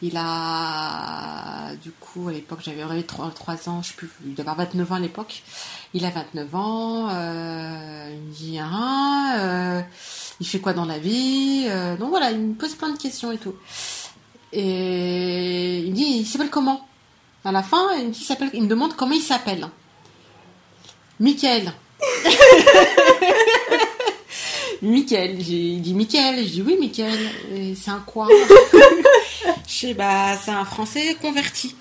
[0.00, 3.32] Il a, du coup, à l'époque, j'avais on avait 3,
[3.68, 5.42] ans, je sais plus, il avoir 29 ans à l'époque.
[5.92, 7.08] Il a 29 ans.
[7.10, 9.82] euh, il me dit, ah,
[10.38, 11.66] il fait quoi dans la vie.
[11.68, 13.56] Euh, donc voilà, il me pose plein de questions et tout.
[14.52, 16.86] Et il me dit, il s'appelle comment?
[17.44, 19.68] À la fin, il me, dit, il me demande comment il s'appelle.
[21.18, 21.72] Michael.
[24.82, 27.18] Michael, j'ai dit Michael, je dis oui Michael,
[27.76, 28.28] c'est un quoi
[29.68, 31.74] Je sais bah c'est un français converti.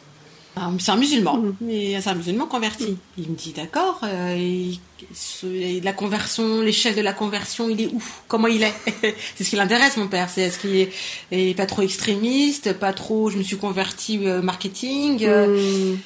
[0.56, 1.56] Ah, C'est un musulman, Mhm.
[1.62, 2.98] mais c'est un musulman converti.
[3.18, 4.72] Il me dit d'accord, euh, et
[5.14, 8.04] ce- la conversion, l'échelle de la conversion, il est où?
[8.28, 8.74] Comment il est?
[9.36, 10.92] C'est ce qui l'intéresse mon père, c'est est-ce qu'il est,
[11.32, 15.98] est pas trop extrémiste, pas trop je me suis converti euh, marketing euh, Hmm.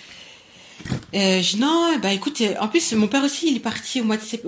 [1.16, 4.04] euh, je dis non, bah écoute, en plus mon père aussi, il est parti au
[4.04, 4.46] mois de sept-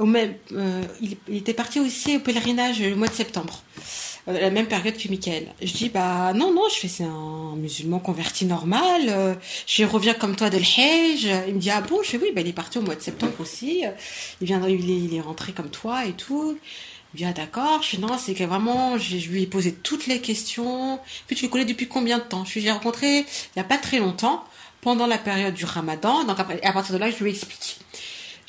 [0.00, 3.62] euh, il, était parti aussi au pèlerinage le mois de septembre,
[4.28, 5.48] euh, la même période que Michael.
[5.60, 9.34] Je dis bah non non, je fais c'est un musulman converti normal, euh,
[9.66, 11.28] je reviens comme toi de l'Hajj.
[11.48, 13.00] Il me dit ah bon, je fais oui, bah il est parti au mois de
[13.00, 13.84] septembre aussi,
[14.40, 16.58] il vient, il est, il est rentré comme toi et tout.
[17.14, 20.06] Dit ah d'accord, je fais non, c'est que vraiment, je, je lui ai posé toutes
[20.06, 20.98] les questions.
[21.26, 22.44] Puis tu le connais depuis combien de temps?
[22.46, 24.42] Je lui ai rencontré il y a pas très longtemps
[24.80, 26.24] pendant la période du ramadan.
[26.24, 27.81] Donc après, à partir de là, je lui explique.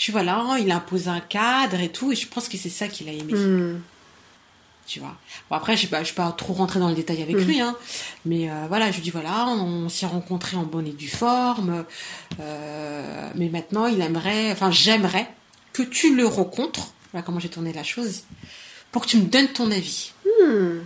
[0.03, 2.67] Je suis voilà, il a imposé un cadre et tout, et je pense que c'est
[2.67, 3.79] ça qu'il a aimé, Hmm.
[4.85, 5.15] tu vois.
[5.49, 7.45] Bon après, je ne vais pas trop rentrer dans le détail avec Mhm.
[7.45, 7.73] lui, hein,
[8.25, 11.85] mais euh, voilà, je lui dis voilà, on, s'est rencontrés en bonne et due forme,
[12.41, 15.25] euh, mais maintenant il aimerait, enfin j'aimerais
[15.71, 16.87] que tu le rencontres.
[17.13, 18.23] Voilà comment j'ai tourné la chose,
[18.91, 20.11] pour que tu me donnes ton avis.
[20.25, 20.79] Hmm.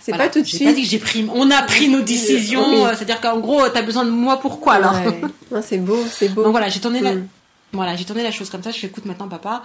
[0.00, 0.24] C'est Voilà.
[0.26, 0.64] pas tout de suite.
[0.64, 2.90] pas dit que j'ai pris, on a pris nos décisions, Oui.
[2.96, 4.94] c'est-à-dire qu'en gros, t'as besoin de moi pourquoi alors?
[5.06, 5.62] Ouais.
[5.62, 6.42] C'est beau, c'est beau.
[6.42, 7.28] Donc voilà, j'ai tourné la, Hmm.
[7.72, 8.70] Voilà, j'ai tourné la chose comme ça.
[8.70, 9.62] Je fais écoute maintenant, papa.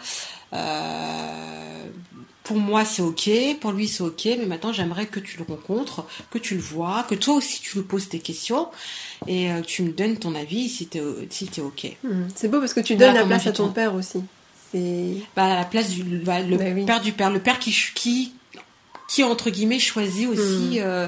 [0.54, 1.86] euh,
[2.44, 3.30] pour moi, c'est ok.
[3.60, 4.26] Pour lui, c'est ok.
[4.40, 7.78] Mais maintenant, j'aimerais que tu le rencontres, que tu le vois, que toi aussi tu
[7.78, 8.68] lui poses tes questions
[9.28, 11.02] et euh, tu me donnes ton avis si t'es
[11.32, 11.88] si t'es ok.
[12.04, 12.28] Hmm.
[12.36, 14.22] C'est beau parce que tu Voilà donnes la place à ton père aussi.
[14.72, 15.16] C'est.
[15.36, 16.86] Bah, à la place du bah, le Bah oui.
[16.86, 18.34] père du père, le père qui qui
[19.08, 21.08] qui entre guillemets choisit aussi euh,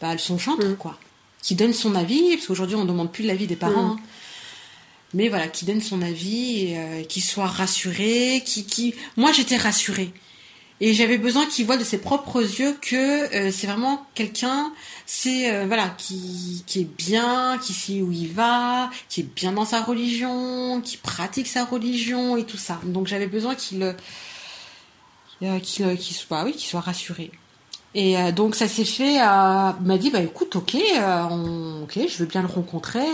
[0.00, 0.76] bah, son chantre Mm.
[0.76, 0.96] quoi,
[1.42, 3.82] qui donne son avis parce qu'aujourd'hui on demande plus l'avis des parents.
[3.94, 3.98] Mm.
[3.98, 4.00] hein.
[5.14, 10.12] Mais voilà, qui donne son avis, euh, qui soit rassuré, qui, qui, moi j'étais rassurée.
[10.82, 12.96] Et j'avais besoin qu'il voit de ses propres yeux que
[13.34, 14.72] euh, c'est vraiment quelqu'un,
[15.04, 19.52] c'est euh, voilà, qui, qui est bien, qui sait où il va, qui est bien
[19.52, 22.80] dans sa religion, qui pratique sa religion et tout ça.
[22.84, 23.82] Donc j'avais besoin qu'il
[25.42, 27.30] euh, qu'il qu'il soit, oui, qu'il soit rassuré.
[27.94, 29.20] Et euh, donc ça s'est fait.
[29.20, 33.04] Euh, m'a dit bah écoute, ok, euh, on- ok, je veux bien le rencontrer.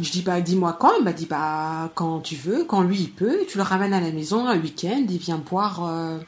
[0.00, 0.92] Je dis bah dis-moi quand.
[0.98, 3.40] Il m'a dit bah quand tu veux, quand lui il peut.
[3.48, 5.04] Tu le ramènes à la maison un week-end.
[5.08, 6.18] Il vient boire, euh,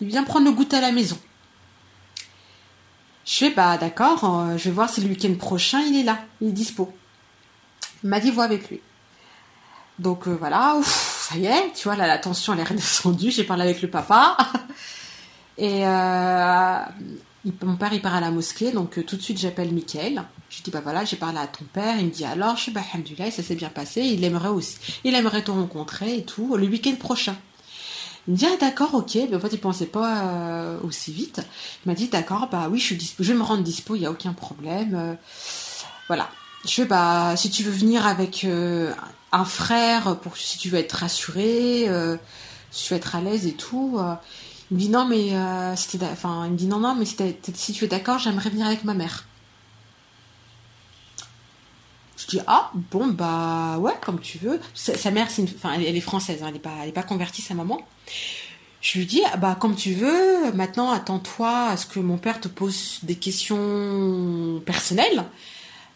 [0.00, 1.18] il vient prendre le goûter à la maison.
[3.24, 4.24] Je fais bah d'accord.
[4.24, 6.92] euh, je vais voir si le week-end prochain il est là, il est dispo.
[8.02, 8.80] Il m'a dit vois avec lui.
[9.98, 13.30] Donc euh, voilà, ouf, ça y est, tu vois là la tension elle est redescendue.
[13.30, 14.36] J'ai parlé avec le papa.
[15.58, 15.84] Et
[17.62, 20.24] mon père, il part à la mosquée, donc euh, tout de suite, j'appelle Mickaël.
[20.48, 21.96] Je dis, bah voilà, j'ai parlé à ton père.
[21.98, 22.82] Il me dit, alors, je suis, bah,
[23.30, 24.02] ça s'est bien passé.
[24.02, 27.36] Il aimerait aussi, il aimerait te rencontrer et tout, le week-end prochain.
[28.28, 29.16] Il me dit, ah, d'accord, ok.
[29.28, 31.40] Mais en fait, il pensait pas euh, aussi vite.
[31.84, 34.00] Il m'a dit, d'accord, bah oui, je suis dispo, je vais me rendre dispo, il
[34.00, 34.94] n'y a aucun problème.
[34.94, 35.14] Euh,
[36.06, 36.28] voilà.
[36.64, 38.46] Je fais, bah, si tu veux venir avec
[39.32, 41.88] un frère, pour si tu veux être rassuré,
[42.70, 43.98] si tu veux être à l'aise et tout.
[44.72, 47.88] Il me dit non mais euh, c'était enfin dit non non mais si, tu es
[47.88, 49.26] d'accord j'aimerais venir avec ma mère.
[52.16, 54.58] Je dis ah bon bah ouais comme tu veux.
[54.74, 55.28] Sa, mère
[55.76, 57.80] elle, est française hein, elle est pas elle est pas convertie sa maman.
[58.80, 62.40] Je lui dis ah, bah comme tu veux maintenant attends-toi à ce que mon père
[62.40, 65.24] te pose des questions personnelles.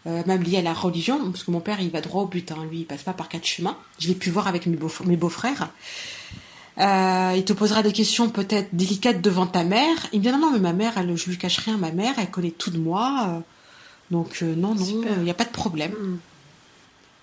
[0.07, 2.53] euh, même liées à la religion, parce que mon père il va droit au but,
[2.53, 3.77] hein, lui il passe pas par quatre chemins.
[3.99, 5.70] Je l'ai pu voir avec mes beaux- mes beaux-frères.
[6.79, 9.97] Euh, il te posera des questions peut-être délicates devant ta mère.
[10.12, 11.77] Il me dit non, non, mais ma mère, elle, je lui cache rien.
[11.79, 13.27] Ma mère, elle connaît tout de moi.
[13.29, 13.41] euh,
[14.11, 15.93] donc euh, non, non, il n'y a pas de problème.
[15.93, 16.18] Hmm.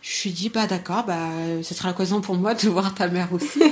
[0.01, 1.30] Je lui dis bah d'accord, bah
[1.62, 3.62] ce sera l'occasion pour moi de voir ta mère aussi.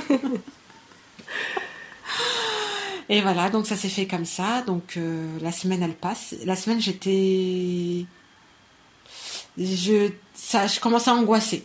[3.08, 4.62] Et voilà, donc ça s'est fait comme ça.
[4.62, 6.34] Donc euh, la semaine elle passe.
[6.46, 8.06] La semaine j'étais,
[9.58, 11.64] je, ça, je commençais à angoisser.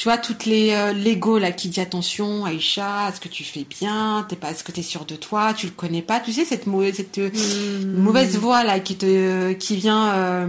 [0.00, 3.64] Tu vois toutes les euh, l'ego là qui dit attention Aïcha, est-ce que tu fais
[3.68, 4.24] bien?
[4.26, 5.52] T'es pas, est-ce que t'es sûr de toi?
[5.52, 6.20] Tu le connais pas?
[6.20, 8.00] Tu sais cette mauvaise, cette euh, Hmm.
[8.00, 10.14] mauvaise voix là qui te, qui vient.
[10.14, 10.46] euh,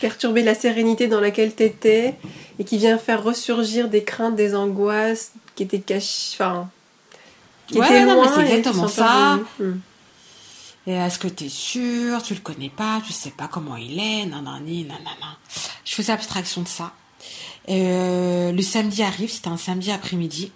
[0.00, 2.16] Perturber la sérénité dans laquelle t'étais
[2.58, 6.34] et qui vient faire ressurgir des craintes, des angoisses qui étaient cachées.
[6.34, 6.68] Enfin.
[7.68, 9.38] Qui Ouais, étaient non, loin c'est exactement ça.
[9.60, 9.74] Hmm.
[10.88, 13.00] Et est-ce que t'es sûr Tu le connais pas?
[13.06, 14.26] Tu sais pas comment il est?
[14.26, 15.38] Nanani, nanana.
[15.84, 16.92] Je faisais abstraction de ça.
[17.68, 20.52] Euh, le samedi arrive, c'était un samedi après-midi.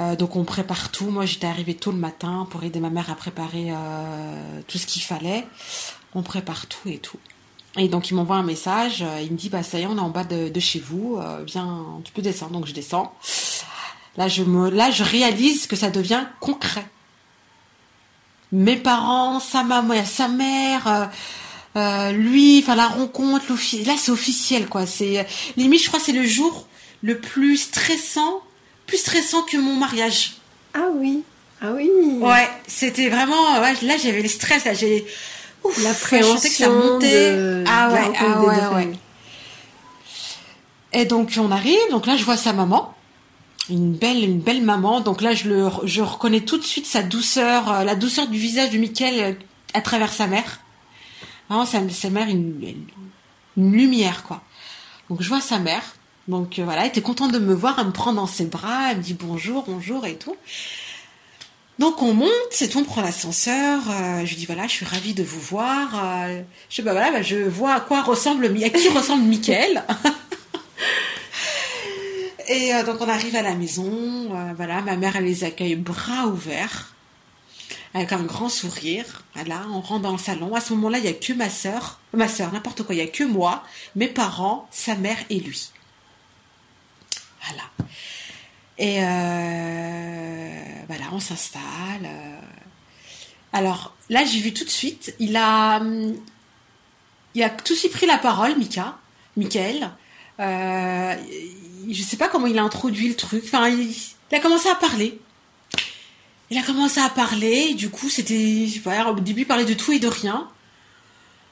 [0.00, 1.10] Euh, donc on prépare tout.
[1.10, 4.86] Moi j'étais arrivée tôt le matin pour aider ma mère à préparer euh, tout ce
[4.86, 5.46] qu'il fallait.
[6.14, 7.18] On prépare tout et tout.
[7.76, 9.04] Et donc il m'envoie un message.
[9.22, 11.18] il me dit bah ça y est on est en bas de, chez vous.
[11.46, 12.52] viens tu peux descendre.
[12.52, 13.14] Donc je descends.
[14.16, 16.86] Là je me là je réalise que ça devient concret.
[18.50, 21.10] Mes parents, sa maman, sa mère.
[21.76, 23.44] Euh, lui, enfin la rencontre,
[23.84, 24.86] là c'est officiel quoi.
[24.86, 26.66] C'est limite, je crois, que c'est le jour
[27.02, 28.40] le plus stressant,
[28.86, 30.34] plus stressant que mon mariage.
[30.74, 31.22] Ah oui.
[31.60, 31.90] Ah oui.
[32.20, 35.06] Ouais, c'était vraiment, ouais, là j'avais le stress, là j'ai,
[35.82, 37.32] L'appréhension que ça montait.
[37.32, 38.92] de, ah ouais, ah ouais, ouais.
[40.92, 42.94] Et donc on arrive, donc là je vois sa maman,
[43.70, 45.00] une belle, une belle maman.
[45.00, 48.38] Donc là je le, je reconnais tout de suite sa douceur, euh, la douceur du
[48.38, 49.32] visage de Mickaël euh,
[49.74, 50.60] à travers sa mère.
[51.52, 52.86] Vraiment sa, sa mère une,
[53.58, 54.40] lumière quoi.
[55.10, 55.82] Donc je vois sa mère.
[56.26, 58.90] Donc euh, voilà, elle était contente de me voir, elle me prend dans ses bras,
[58.90, 60.34] elle me dit bonjour, bonjour et tout.
[61.78, 63.82] Donc on monte, c'est tout, on prend l'ascenseur.
[63.90, 65.90] euh, je lui dis voilà, je suis ravie de vous voir.
[66.02, 66.40] euh,
[66.70, 69.84] je dis bah voilà, bah, je vois à quoi ressemble, à qui ressemble Mickaël.
[72.48, 76.91] Et donc on arrive à la maison, voilà, ma mère elle les accueille bras ouverts,
[77.94, 79.24] avec un grand sourire.
[79.34, 80.54] Voilà, on rentre dans le salon.
[80.54, 83.02] À ce moment-là, il y a que ma sœur, ma sœur, n'importe quoi, il y
[83.02, 83.64] a que moi,
[83.96, 85.70] mes parents, sa mère et lui.
[87.44, 87.64] Voilà.
[88.78, 92.04] Et euh, voilà, on s'installe.
[92.04, 92.40] euh.
[93.52, 95.80] Alors là, j'ai vu tout de suite, il a,
[97.34, 98.96] il a tout de suite pris la parole, Mika,
[99.36, 99.90] Michael.
[100.40, 101.14] Euh,
[101.90, 103.44] je sais pas comment il a introduit le truc.
[103.44, 103.94] Enfin, il
[104.34, 105.20] a commencé à parler.
[106.52, 107.72] Il a commencé à parler.
[107.72, 108.66] Du coup, c'était,
[109.08, 110.46] au début, il parlait de tout et de rien.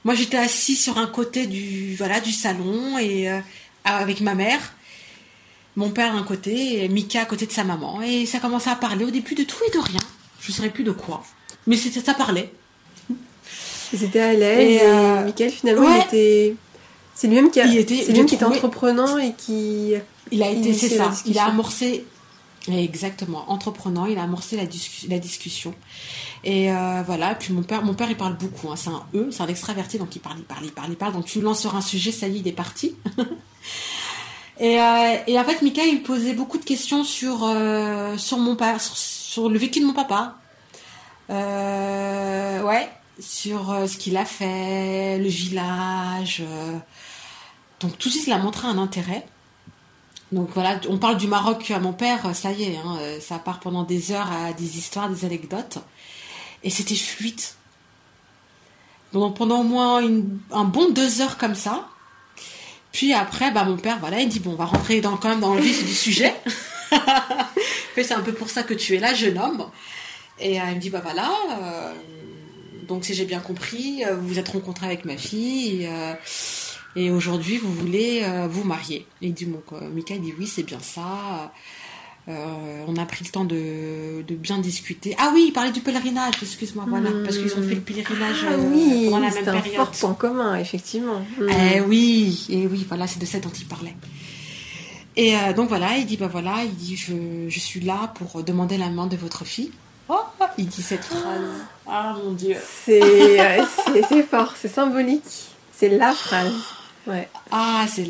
[0.05, 3.41] Moi, j'étais assise sur un côté du, voilà, du salon et euh,
[3.87, 4.61] avec ma mère.
[5.75, 8.03] Mon père d'un côté et Mika à côté de sa maman.
[8.03, 10.01] Et ça commençait à parler au début de tout et de rien.
[10.43, 11.25] Je ne saurais plus de quoi.
[11.67, 12.53] Mais c'était, ça parlait.
[13.95, 15.99] Ils étaient à l'aise Et, et, euh, Michael finalement ouais.
[15.99, 16.57] il était.
[17.15, 17.65] C'est lui-même qui, a...
[17.65, 19.95] Il était- c'est lui-même qui était entreprenant et qui.
[20.31, 21.11] Il a été, c'est ça.
[21.25, 22.05] Il a amorcé,
[22.69, 24.07] exactement, entreprenant.
[24.07, 25.75] Il a amorcé la, discu- la discussion.
[26.45, 27.35] Et euh, voilà.
[27.35, 28.71] Puis mon père, mon père, il parle beaucoup.
[28.71, 28.77] hein.
[28.77, 31.13] C'est un E, c'est un extraverti, donc il parle, il parle, il parle, il parle.
[31.13, 32.95] Donc tu lances sur un sujet, ça y est, il est parti.
[34.61, 38.57] et, euh, et en fait, Mika, il posait beaucoup de questions sur euh, sur mon
[38.57, 40.37] père, sur, le vécu de mon papa.
[41.29, 42.89] Ouais,
[43.21, 46.43] sur ce qu'il a fait, le village.
[47.81, 49.25] Donc tout suite, il a montré un intérêt.
[50.33, 53.39] Donc voilà, on parle du Maroc à mon père, ça y est, hein, euh, ça
[53.39, 55.78] part pendant des heures à des histoires, des anecdotes.
[56.62, 57.41] Et c'était fluide.
[59.12, 60.03] Donc pendant au moins
[60.53, 61.89] un bon deux heures comme ça.
[62.93, 65.41] Puis après, bah, mon père, voilà, il dit, bon, on va rentrer dans, quand même
[65.41, 66.35] dans le vif du sujet.
[67.95, 69.66] C'est un peu pour ça que tu es là, jeune homme.
[70.39, 71.93] Et euh, il me dit, bah voilà, euh,
[72.89, 75.87] donc si j'ai bien compris, euh, vous vous êtes rencontré avec ma fille.
[75.87, 76.14] euh,
[76.97, 79.07] et aujourd'hui, vous voulez euh, vous marier.
[79.22, 79.80] Et il dit, quoi.
[79.80, 81.53] Mika dit, oui, c'est bien ça.
[82.28, 85.16] Euh, on a pris le temps de, de bien discuter.
[85.18, 87.11] Ah oui, il parlait du pèlerinage, excuse-moi, voilà.
[87.24, 89.76] Parce qu'ils ont fait le pèlerinage Ah euh, oui, pendant la même un période.
[89.76, 91.20] fort point commun, effectivement.
[91.41, 91.49] Hmm.
[91.49, 93.97] Eh oui, et oui, voilà, c'est de ça dont il parlait.
[95.16, 98.43] Et euh, donc voilà, il dit, bah voilà, il dit, je, je suis là pour
[98.45, 99.72] demander la main de votre fille.
[100.09, 100.14] Oh,
[100.59, 101.22] il dit cette phrase.
[101.86, 102.57] Ah mon dieu.
[102.88, 103.64] Euh,
[103.99, 105.22] c'est fort, c'est symbolique.
[105.72, 106.53] C'est la phrase.
[107.51, 108.07] Ah, c'est.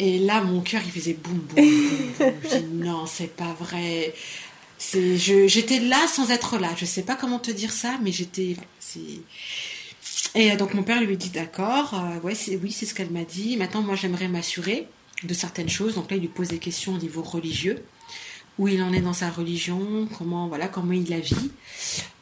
[0.00, 2.68] Et là, mon cœur, il faisait boum, boum, boum, boum.
[2.84, 4.14] Non, c'est pas vrai.
[4.78, 6.70] C'est, je, j'étais là sans être là.
[6.76, 8.56] Je sais pas comment te dire ça, mais j'étais.
[10.34, 13.10] Et euh, donc, mon père lui dit, d'accord, euh, ouais, c'est, oui, c'est ce qu'elle
[13.10, 13.56] m'a dit.
[13.56, 14.86] Maintenant, moi, j'aimerais m'assurer
[15.24, 15.94] de certaines choses.
[15.96, 17.82] Donc là, il lui pose des questions au niveau religieux.
[18.58, 21.50] Où il en est dans sa religion, comment, voilà, comment il la vit.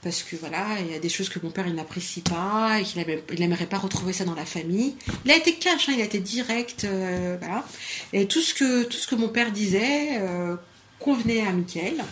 [0.03, 2.84] Parce que voilà, il y a des choses que mon père il n'apprécie pas et
[2.84, 3.05] qu'il
[3.41, 4.95] n'aimerait pas retrouver ça dans la famille.
[5.24, 7.64] Il a été cash, hein, il a été direct, euh, voilà.
[8.12, 10.55] Et tout ce que tout ce que mon père disait euh,
[11.01, 12.05] convenait à Mickaël.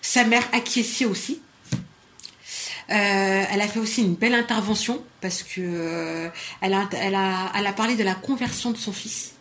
[0.00, 1.42] Sa mère acquiesçait aussi.
[2.90, 6.30] Euh, elle a fait aussi une belle intervention parce que
[6.62, 9.33] elle, a, elle, a, elle a parlé de la conversion de son fils.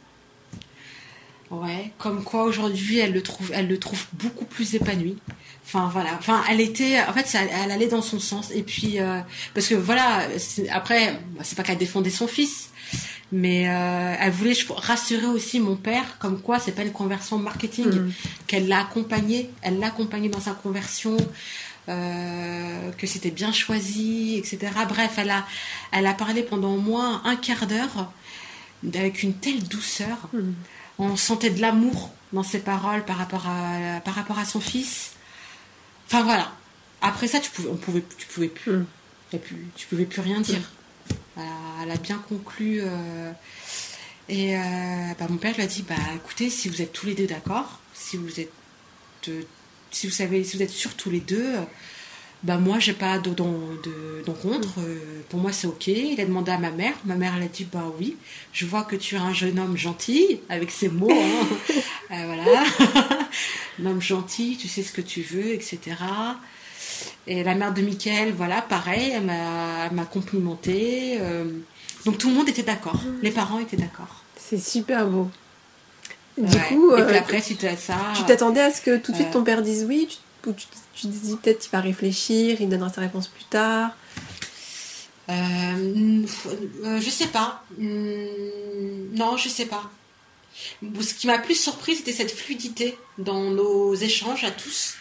[1.61, 5.17] Ouais, comme quoi aujourd'hui elle le trouve, elle le trouve beaucoup plus épanoui.
[5.65, 8.51] Enfin voilà, enfin elle était, en fait, ça, elle allait dans son sens.
[8.51, 9.19] Et puis euh,
[9.53, 10.27] parce que voilà,
[10.71, 12.69] après, c'est pas qu'elle défendait son fils,
[13.31, 17.37] mais euh, elle voulait je- rassurer aussi mon père, comme quoi c'est pas une conversion
[17.37, 18.11] marketing, Mm.
[18.47, 21.17] qu'elle l'a accompagné, elle l'a accompagné dans sa conversion.
[21.89, 24.71] euh, que c'était bien choisi, etc.
[24.87, 25.45] Bref, elle a,
[25.91, 28.09] elle a parlé pendant au moins un quart d'heure
[28.93, 30.53] avec une telle douceur Mm.
[30.99, 35.11] On sentait de l'amour dans ses paroles par rapport à, par rapport à son fils.
[36.07, 36.51] Enfin voilà.
[37.01, 38.85] Après ça, tu pouvais, on pouvait, tu pouvais plus, Mm.
[39.75, 40.61] tu pouvais plus rien dire.
[41.35, 42.79] Elle a bien conclu.
[42.81, 43.31] euh,
[44.29, 44.59] et euh,
[45.19, 47.79] bah, mon père lui a dit, bah écoutez, si vous êtes tous les deux d'accord,
[47.93, 48.51] si vous êtes,
[49.27, 49.41] euh,
[49.91, 51.55] si vous savez, si vous êtes sûrs tous les deux,
[52.43, 53.51] bah moi j'ai pas de- d'en-
[53.83, 54.79] de- d'encontre.
[54.79, 55.87] euh, pour moi c'est ok.
[55.87, 56.93] Il a demandé à ma mère.
[57.05, 58.17] Ma mère elle a dit, bah oui.
[58.51, 61.09] Je vois que tu es un jeune homme gentil, avec ces mots.
[61.11, 61.47] hein.
[62.11, 62.63] Euh, voilà,
[63.81, 65.79] un homme gentil, tu sais ce que tu veux, etc.
[67.25, 71.17] Et la mère de Michael, voilà, pareil, elle m'a complimenté.
[71.19, 71.45] euh,
[72.05, 73.01] donc tout le monde était d'accord.
[73.23, 74.21] Les parents étaient d'accord.
[74.37, 75.29] C'est super beau.
[76.37, 76.61] Du Ouais.
[76.67, 77.95] coup, et puis après, suite à ça.
[78.15, 80.17] tu t'attendais à ce que tout de suite ton père dise oui tu,
[80.51, 80.65] tu,
[80.95, 83.91] tu dis peut-être qu'il va réfléchir, il donnera sa réponse plus tard.
[85.29, 86.25] Euh,
[86.85, 87.63] euh, je sais pas.
[87.79, 89.89] Hum, Non, je sais pas.
[91.01, 94.95] Ce qui m'a plus surpris, c'était cette fluidité dans nos échanges à tous.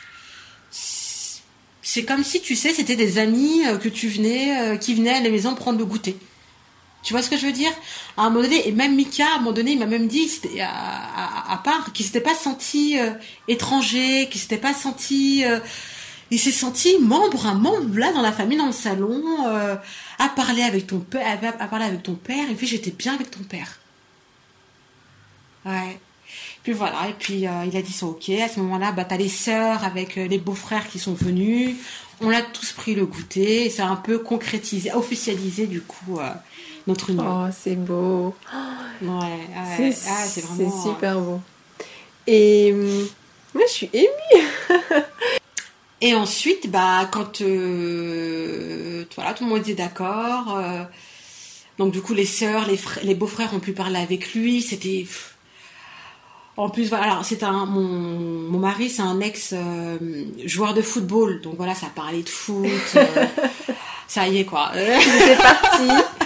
[1.83, 5.21] C'est comme si, tu sais, c'était des amis euh, que tu venais, qui venaient à
[5.21, 6.17] la maison prendre le goûter.
[7.03, 7.73] Tu vois ce que je veux dire?
[8.17, 10.31] À un moment donné, et même Mika, à un moment donné, il m'a même dit,
[10.61, 13.11] à, à- part, qu'il s'était pas senti euh,
[13.49, 15.45] étranger, qu'il s'était pas senti...
[15.45, 15.61] euh,
[16.31, 19.77] il s'est senti membre, un membre là dans la famille, dans le salon, euh,
[20.19, 22.51] à parler avec ton père, à, parler avec ton père.
[22.51, 23.79] Et puis j'étais bien avec ton père.
[25.67, 26.01] Ouais.
[26.63, 27.09] Puis voilà.
[27.11, 28.31] Et puis il a dit c'est ok.
[28.31, 31.77] À ce moment-là, bah t'as les sœurs avec les beaux-frères qui sont venus.
[32.23, 33.67] On a tous pris le goûter.
[33.67, 36.19] Et ça a un peu concrétisé, officialisé du coup
[36.87, 37.45] notre union.
[37.47, 38.35] Oh, c'est beau.
[39.03, 39.09] Ouais.
[39.09, 39.93] ouais.
[39.93, 40.71] C'est Ah, vraiment.
[40.71, 41.41] c'est super beau.
[42.27, 43.09] Et hum,
[43.55, 44.09] moi, je suis émue.
[46.05, 50.83] Et ensuite, bah, quand euh, voilà, tout le monde était d'accord, euh,
[51.79, 54.63] donc du coup les sœurs, les, frères, les beaux-frères ont pu parler avec lui.
[54.63, 55.07] C'était
[56.57, 57.81] en plus voilà, alors, c'est un mon,
[58.51, 59.97] mon mari, c'est un ex euh,
[60.45, 62.67] joueur de football, donc voilà, ça parlait de foot.
[62.97, 63.05] euh,
[64.09, 64.73] ça y est quoi.
[64.75, 65.89] C'est parti.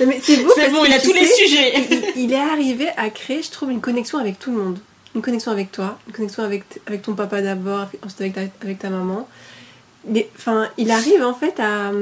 [0.00, 1.74] Non, mais c'est beau c'est bon, il a tous les sujets.
[2.16, 4.78] il, il est arrivé à créer, je trouve, une connexion avec tout le monde.
[5.14, 8.78] Une connexion avec toi, une connexion avec, avec ton papa d'abord, ensuite avec ta, avec
[8.80, 9.28] ta maman.
[10.06, 11.92] Mais, enfin, il arrive en fait à.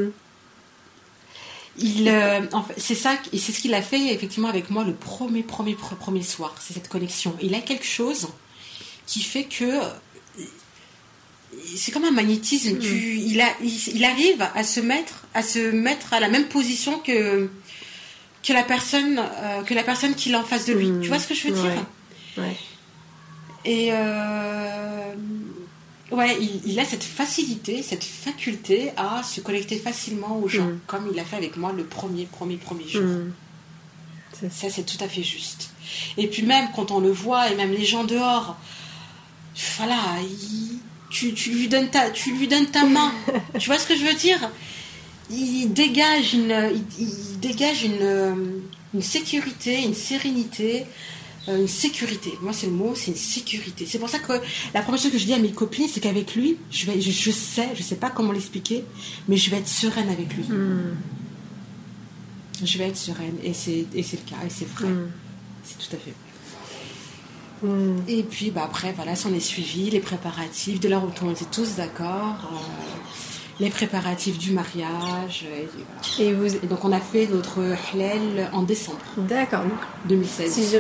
[1.79, 4.85] Il, euh, en fait, c'est ça, et c'est ce qu'il a fait effectivement avec moi
[4.85, 6.55] le premier, premier, pre- premier soir.
[6.61, 7.35] C'est cette connexion.
[7.41, 8.29] Il a quelque chose
[9.07, 10.45] qui fait que euh,
[11.77, 12.79] c'est comme un magnétisme.
[12.79, 16.47] Tu, il, a, il, il arrive à se mettre, à se mettre à la même
[16.49, 17.49] position que
[18.43, 20.89] que la personne, euh, que la personne qui est en face de lui.
[20.91, 21.01] Mm.
[21.03, 21.85] Tu vois ce que je veux dire
[22.39, 22.57] Ouais.
[23.65, 25.15] Et euh,
[26.11, 30.81] ouais, il, il a cette facilité, cette faculté à se connecter facilement aux gens, Mm.
[30.87, 33.03] comme il a fait avec moi le premier, premier, premier jour.
[34.33, 34.69] C'est ça.
[34.69, 35.71] Ça, c'est tout à fait juste.
[36.17, 38.57] Et puis même quand on le voit, et même les gens dehors,
[39.77, 40.79] voilà, il-
[41.11, 43.13] tu, tu lui donnes ta, tu lui donnes ta main.
[43.59, 44.39] tu vois ce que je veux dire?
[45.33, 48.63] Il dégage une, il, il dégage une,
[48.95, 50.85] une sécurité, une sérénité,
[51.49, 52.39] euh, une sécurité.
[52.41, 53.87] Moi, c'est le mot, c'est une sécurité.
[53.87, 54.33] C'est pour ça que
[54.75, 57.11] la première chose que je dis à mes copines, c'est qu'avec lui, je, vais, je,
[57.11, 58.85] je sais, je sais pas comment l'expliquer,
[59.29, 60.45] mais je vais être sereine avec lui.
[60.51, 60.97] Hum.
[62.65, 64.87] Je vais être sereine, et c'est le cas, et c'est vrai.
[64.87, 65.11] Hum.
[65.65, 67.71] C'est tout à fait vrai.
[67.73, 68.03] Hum.
[68.07, 70.79] Et puis bah, après, voilà, s'en est suivi, les préparatifs.
[70.85, 72.57] Lors où on était tous d'accord, euh,
[73.61, 75.47] les préparatifs du mariage.
[76.19, 76.47] Et, vous.
[76.57, 79.63] Et donc on a fait notre halal en décembre D'accord.
[79.63, 79.73] Donc,
[80.09, 80.51] 2016.
[80.53, 80.79] si, je...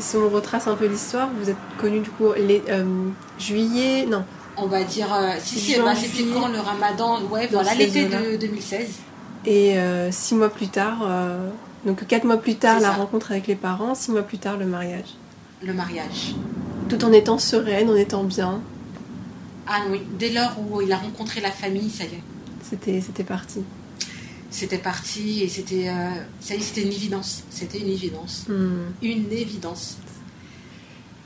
[0.00, 2.84] si on retrace un peu l'histoire, vous êtes connu du coup les euh,
[3.38, 4.24] juillet, non,
[4.56, 6.08] On va dire, euh, si, si, bah, Janvier.
[6.08, 8.88] c'était quand le ramadan Ouais, Dans voilà, l'été de 2016.
[9.46, 11.48] et euh, six mois plus tard, euh,
[11.86, 12.96] donc quatre mois plus tard C'est la ça.
[12.96, 15.14] rencontre avec les parents, six mois plus tard le mariage.
[15.62, 16.34] Le mariage.
[16.88, 18.60] Tout en étant sereine, en étant bien,
[19.66, 22.22] Ah oui, dès lors où il a rencontré la famille, ça y est.
[22.62, 23.60] c'était c'était parti.
[24.50, 26.10] C'était parti et c'était, euh,
[26.40, 27.42] ça y est, c'était une évidence.
[27.50, 28.46] C'était une évidence.
[28.48, 28.92] Hum.
[29.02, 29.96] une évidence.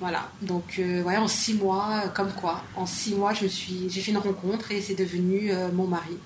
[0.01, 3.49] Voilà, donc euh, ouais, en six mois, euh, comme quoi, en six mois, je me
[3.49, 6.17] suis, j'ai fait une rencontre et c'est devenu euh, mon mari.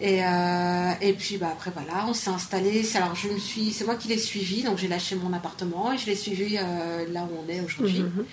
[0.00, 2.82] Et, euh, et puis bah, après voilà, on s'est installé.
[2.82, 5.92] C'est- Alors je me suis, c'est moi qui l'ai suivi, donc j'ai lâché mon appartement
[5.92, 8.00] et je l'ai suivi euh, là où on est aujourd'hui.
[8.00, 8.24] Mhm.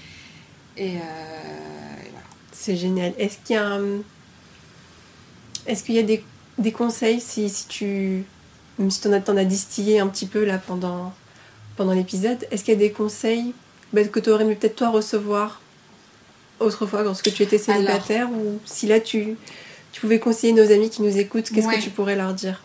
[0.78, 1.02] Et, euh.
[2.60, 3.14] C'est génial.
[3.18, 4.02] Est-ce qu'il y a, un-
[5.68, 6.24] est-ce qu'il y a des,
[6.58, 8.24] des conseils si, si tu,
[8.90, 11.14] si t'en as, as distillé un petit peu là pendant,
[11.76, 13.54] pendant l'épisode, est-ce qu'il y a des conseils
[13.94, 15.62] bah, que tu aurais aimé peut-être toi recevoir
[16.60, 19.38] autrefois lorsque tu étais célibataire ou si là tu,
[19.92, 21.78] tu pouvais conseiller nos amis qui nous écoutent, qu'est-ce Ouais.
[21.78, 22.64] que tu pourrais leur dire?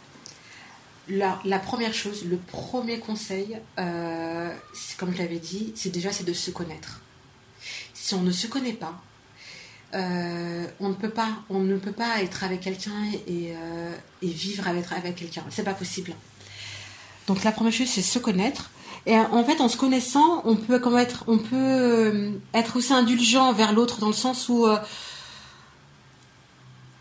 [1.08, 4.48] La, la première chose, le premier conseil, euh,
[4.96, 7.00] comme je l'avais dit, c'est déjà c'est de se connaître.
[7.92, 8.94] Si on ne se connaît pas,
[9.94, 12.90] euh, on ne peut pas, être avec quelqu'un
[13.26, 15.44] et, euh, et vivre avec, avec quelqu'un.
[15.50, 16.14] C'est pas possible.
[17.26, 18.70] Donc la première chose, c'est se connaître.
[19.06, 22.32] Et en fait, en se connaissant, on peut être, euh,
[22.74, 24.78] aussi indulgent vers l'autre dans le sens où euh,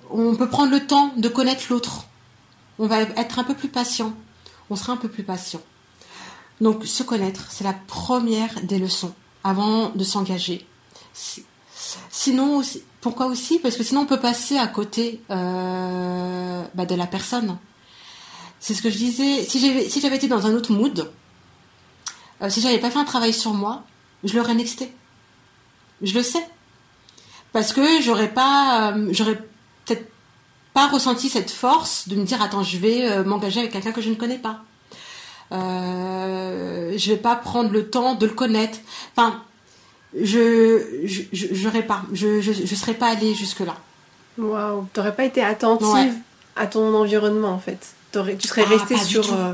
[0.10, 2.06] on peut prendre le temps de connaître l'autre.
[2.80, 4.14] On va être un peu plus patient.
[4.72, 5.62] On sera un peu plus patient.
[6.60, 9.14] Donc se connaître, c'est la première des leçons
[9.44, 10.66] avant de s'engager.
[12.12, 12.62] Sinon,
[13.00, 13.60] pourquoi aussi?
[13.60, 17.58] Parce que sinon on peut passer à côté euh, bah, de la personne.
[18.60, 19.44] C'est ce que je disais.
[19.44, 21.12] Si j'avais si été dans un autre mood,
[22.42, 23.84] euh, si j'avais pas fait un travail sur moi,
[24.24, 24.94] je l'aurais nexté.
[26.02, 26.46] Je le sais.
[27.54, 29.38] Parce que j'aurais pas, euh, j'aurais
[29.86, 30.12] peut-être
[30.74, 34.02] pas ressenti cette force de me dire attends, je vais euh, m'engager avec quelqu'un que
[34.02, 34.64] je ne connais pas.
[35.52, 38.80] Euh, je vais pas prendre le temps de le connaître.
[39.16, 39.44] Enfin,
[40.20, 43.76] je, je, je, je, je serais pas allée jusque là.
[44.38, 46.14] Waouh, t'aurais pas été attentive
[46.56, 47.94] à ton environnement en fait.
[48.40, 49.54] tu serais Ah, restée sur euh,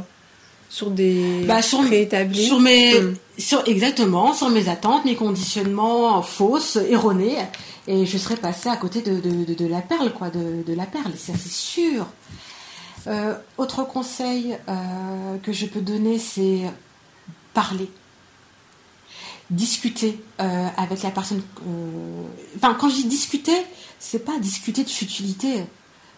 [0.69, 2.45] sur des Bah, sur- préétablis.
[2.47, 3.15] Sur mes, Hmm.
[3.37, 7.37] sur, exactement, sur mes attentes, mes conditionnements fausses, erronés,
[7.87, 10.73] et je serais passée à côté de, de, de, de la perle, quoi, de, de
[10.73, 12.05] la perle, ça c'est sûr.
[13.07, 16.61] Euh, autre conseil euh, que je peux donner, c'est
[17.53, 17.89] parler,
[19.49, 21.41] discuter euh, avec la personne.
[21.67, 22.23] euh,
[22.57, 23.55] Enfin, quand je dis discuter,
[23.99, 25.63] c'est pas discuter de futilité,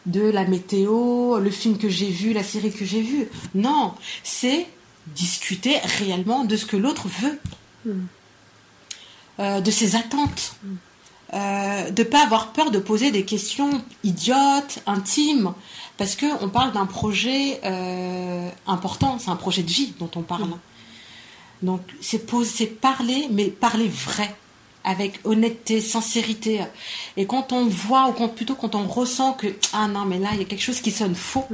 [0.05, 3.27] de la météo, le film que j'ai vu, la série que j'ai vue.
[3.53, 4.67] Non, c'est
[5.07, 7.39] discuter réellement de ce que l'autre veut,
[7.85, 7.91] Mm.
[9.39, 10.55] Euh, de ses attentes,
[11.33, 13.69] euh, de pas avoir peur de poser des questions
[14.03, 15.53] idiotes, intimes,
[15.97, 17.61] parce que on parle d'un projet
[18.67, 20.49] important, c'est un projet de vie dont on parle.
[21.61, 24.33] Donc c'est poser, c'est parler, mais parler vrai,
[24.83, 26.61] avec honnêteté, sincérité.
[27.17, 30.29] Et quand on voit, ou quand, plutôt quand on ressent que ah non mais là
[30.33, 31.45] il y a quelque chose qui sonne faux,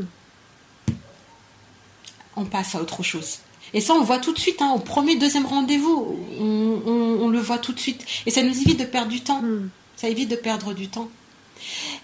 [2.36, 3.40] on passe à autre chose.
[3.74, 7.24] Et ça, on le voit tout de suite, hein, au premier, deuxième rendez-vous, on, on-
[7.26, 8.06] on le voit tout de suite.
[8.26, 9.42] Et ça nous évite de perdre du temps.
[9.42, 9.70] Hmm.
[9.96, 11.10] Ça évite de perdre du temps.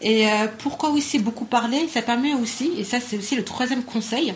[0.02, 3.84] Et euh, pourquoi aussi beaucoup parler Ça permet aussi, et ça c'est aussi le troisième
[3.84, 4.34] conseil,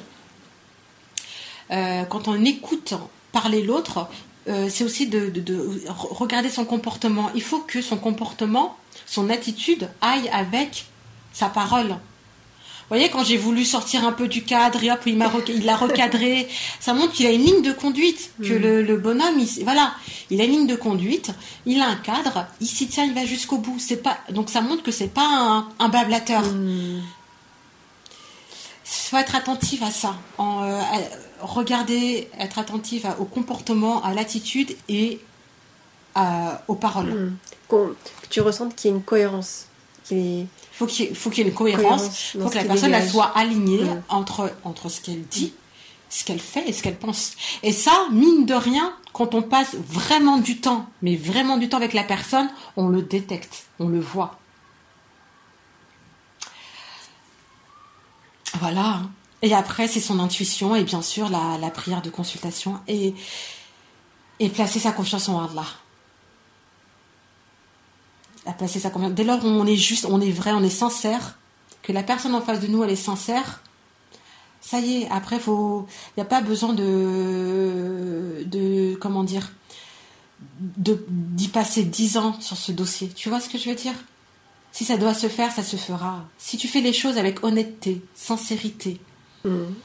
[1.72, 2.94] euh, quand on écoute
[3.40, 4.08] parler l'autre,
[4.48, 5.56] euh, c'est aussi de, de- de
[5.88, 7.30] re- regarder son comportement.
[7.36, 8.68] Il faut que son comportement,
[9.06, 10.86] son attitude aille avec
[11.34, 11.90] sa parole.
[12.88, 15.66] Vous voyez, quand j'ai voulu sortir un peu du cadre, et hop, il m'a il
[15.66, 16.48] l'a recadré,
[16.80, 18.62] ça montre qu'il a une ligne de conduite, que Mhm.
[18.66, 19.86] le, le bonhomme, il, voilà,
[20.30, 21.32] il a une ligne de conduite,
[21.66, 23.80] il a un cadre, il s'y tient, il va jusqu'au bout.
[23.80, 26.44] C'est pas, donc ça montre que c'est pas un, un blablateur.
[28.88, 30.16] Il faut être attentive à ça.
[30.38, 35.20] En, euh, à- regarder, être attentive à- au comportement, à l'attitude et
[36.16, 37.14] à- aux paroles.
[37.14, 37.36] Hmm.
[37.70, 37.96] Que
[38.30, 39.66] tu ressentes qu'il y ait une cohérence.
[40.12, 41.08] Il faut qu'il y,
[41.42, 42.34] ait- une cohérence.
[42.36, 44.04] Il faut que la personne soit alignée Mm.
[44.10, 45.54] entre, entre ce qu'elle dit,
[46.10, 47.34] ce qu'elle fait et ce qu'elle pense.
[47.64, 51.78] Et ça, mine de rien, quand on passe vraiment du temps, mais vraiment du temps
[51.78, 54.38] avec la personne, on le détecte, on le voit.
[58.60, 59.02] Voilà.
[59.42, 63.14] Et après, c'est son intuition et bien sûr la, prière de consultation et,
[64.40, 65.66] et placer sa confiance en Allah.
[68.58, 69.14] Placer sa confiance.
[69.14, 71.38] Dès lors où on est juste, on est vrai, on est sincère,
[71.84, 73.62] que la personne en face de nous, elle est sincère,
[74.62, 75.84] ça y est, après, il
[76.18, 79.52] n'y a pas besoin de, de, comment dire,
[80.60, 83.10] d'y passer dix ans sur ce dossier.
[83.10, 83.94] Tu vois ce que je veux dire?
[84.72, 86.26] Si ça doit se faire, ça se fera.
[86.40, 89.00] Si tu fais les choses avec honnêteté, sincérité,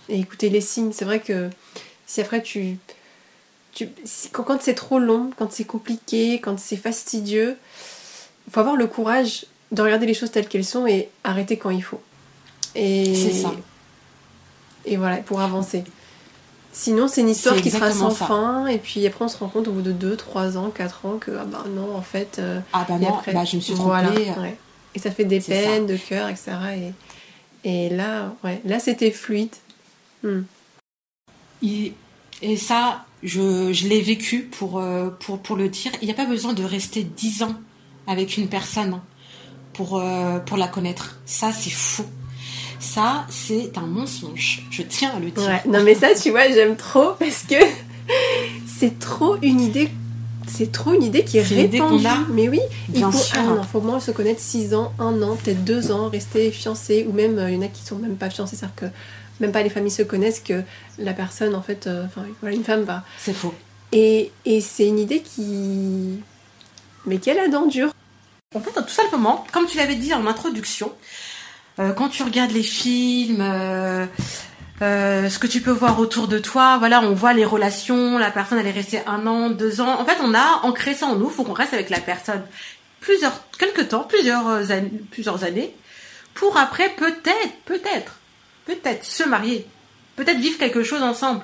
[0.08, 1.50] Et écouter les signes, c'est vrai que
[2.06, 2.76] si après tu.
[3.72, 7.56] tu si- quand quand c'est trop long, quand c'est compliqué, quand c'est fastidieux,
[8.46, 11.70] il faut avoir le courage de regarder les choses telles qu'elles sont et arrêter quand
[11.70, 12.00] il faut.
[12.74, 13.52] Et, C'est ça.
[14.86, 15.84] Et voilà, pour avancer.
[16.72, 18.26] Sinon, c'est une histoire qui sera sans ça.
[18.26, 21.04] fin, et puis après, on se rend compte au bout de 2, 3 ans, 4
[21.04, 22.38] ans que, ah bah non, en fait.
[22.38, 23.88] euh, ah bah non, après, bah je me suis trompée.
[23.88, 24.56] voilà, ouais.
[24.94, 25.48] Et ça fait des ça.
[25.52, 26.52] peines de cœur, etc.
[26.76, 26.92] Et,
[27.64, 29.54] et là, ouais, là c'était fluide.
[30.22, 30.42] Hmm.
[31.62, 35.92] Et ça, je, je l'ai vécu pour, euh, pour, pour le dire.
[36.00, 37.54] Il n'y a pas besoin de rester dix ans
[38.06, 39.00] avec une personne
[39.74, 41.18] pour, euh, pour la connaître.
[41.26, 42.06] Ça, c'est faux.
[42.78, 44.66] Ça, c'est un mensonge.
[44.70, 45.46] Je tiens à le dire.
[45.46, 47.56] Ouais, non mais ça, tu vois, j'aime trop parce que
[48.66, 49.90] c'est trop une idée.
[50.60, 52.06] C'est trop une idée qui est idée répandue.
[52.06, 52.18] a.
[52.28, 52.60] Mais oui,
[52.92, 53.38] il faut, sûr.
[53.40, 56.50] ah non, faut au moins se connaître 6 ans, 1 an, peut-être 2 ans, rester
[56.50, 58.86] fiancé, ou même euh, il y en a qui sont même pas fiancés, c'est-à-dire que
[59.40, 60.62] même pas les familles se connaissent, que
[60.98, 63.04] la personne, en fait, euh, enfin voilà, une femme va.
[63.18, 63.54] C'est faux.
[63.92, 66.20] Et, et c'est une idée qui.
[67.06, 67.94] Mais quelle a dent dure.
[68.54, 70.92] En fait, tout simplement, comme tu l'avais dit en introduction,
[71.78, 74.04] euh, quand tu regardes les films, euh,
[74.82, 78.30] euh, ce que tu peux voir autour de toi, voilà, on voit les relations, la
[78.30, 80.00] personne elle est restée un an, deux ans.
[80.00, 82.42] En fait, on a ancré ça en nous, faut qu'on reste avec la personne
[83.00, 85.74] plusieurs, quelques temps, plusieurs années, plusieurs années,
[86.34, 88.18] pour après peut-être, peut-être,
[88.66, 89.66] peut-être se marier,
[90.16, 91.42] peut-être vivre quelque chose ensemble.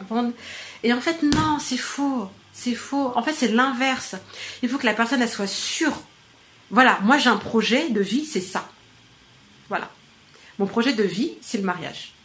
[0.82, 3.12] Et en fait, non, c'est faux, c'est faux.
[3.16, 4.14] En fait, c'est l'inverse.
[4.62, 6.02] Il faut que la personne elle soit sûre.
[6.70, 8.68] Voilà, moi j'ai un projet de vie, c'est ça.
[9.68, 9.90] Voilà.
[10.58, 12.15] Mon projet de vie, c'est le mariage.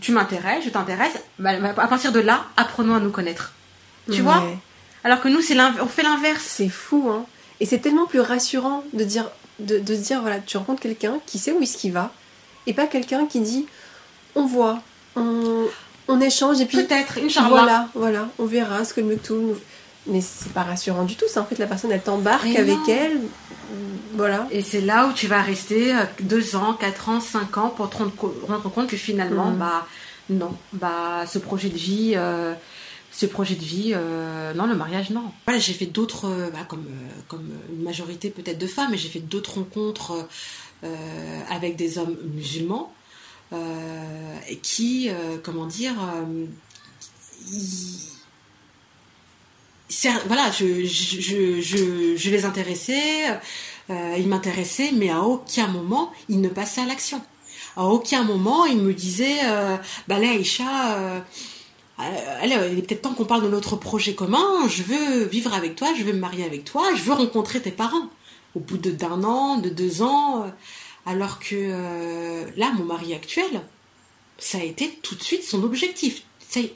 [0.00, 1.18] Tu m'intéresses, je t'intéresse.
[1.38, 3.52] Bah, à partir de là, apprenons à nous connaître.
[4.10, 4.44] Tu vois
[5.04, 6.44] Alors que nous, c'est on fait l'inverse.
[6.44, 7.26] C'est fou, hein.
[7.60, 9.30] Et c'est tellement plus rassurant de dire,
[9.60, 12.12] de, de dire, voilà, tu rencontres quelqu'un qui sait où est-ce qu'il va,
[12.66, 13.66] et pas quelqu'un qui dit,
[14.34, 14.82] on voit,
[15.14, 15.64] on,
[16.08, 16.84] on échange, et puis...
[16.84, 19.56] Peut-être, une Voilà, voilà, on verra ce que le tout
[20.08, 21.26] mais c'est pas rassurant du tout.
[21.28, 23.20] C'est en fait la personne elle t'embarque avec elle,
[24.16, 24.48] voilà.
[24.50, 27.90] Et c'est là où tu vas rester euh, deux ans, quatre ans, cinq ans pour
[27.90, 29.58] te rendre, compte que finalement, mm.
[29.58, 29.86] bah
[30.30, 32.54] non, bah ce projet de vie, euh,
[33.12, 35.24] ce projet de vie, euh, non, le mariage, non.
[35.46, 36.86] Voilà, j'ai fait d'autres, bah, comme
[37.28, 40.26] comme une majorité peut-être de femmes, mais j'ai fait d'autres rencontres
[41.50, 42.92] avec des hommes musulmans
[44.62, 45.10] qui,
[45.42, 45.94] comment dire,
[50.26, 53.30] voilà, je, les intéressais,
[53.90, 57.20] euh, ils m'intéressaient, mais à aucun moment ils ne passaient à l'action.
[57.76, 59.76] À aucun moment ils me disaient, euh,
[60.08, 61.20] bah là Aïcha, euh,
[62.44, 65.88] il est peut-être temps qu'on parle de notre projet commun, je veux vivre avec toi,
[65.96, 68.10] je veux me marier avec toi, je veux rencontrer tes parents.
[68.54, 70.50] Au bout d'un an, de deux ans,
[71.04, 73.60] alors que là, mon mari actuel,
[74.38, 76.22] ça a été tout de suite son objectif.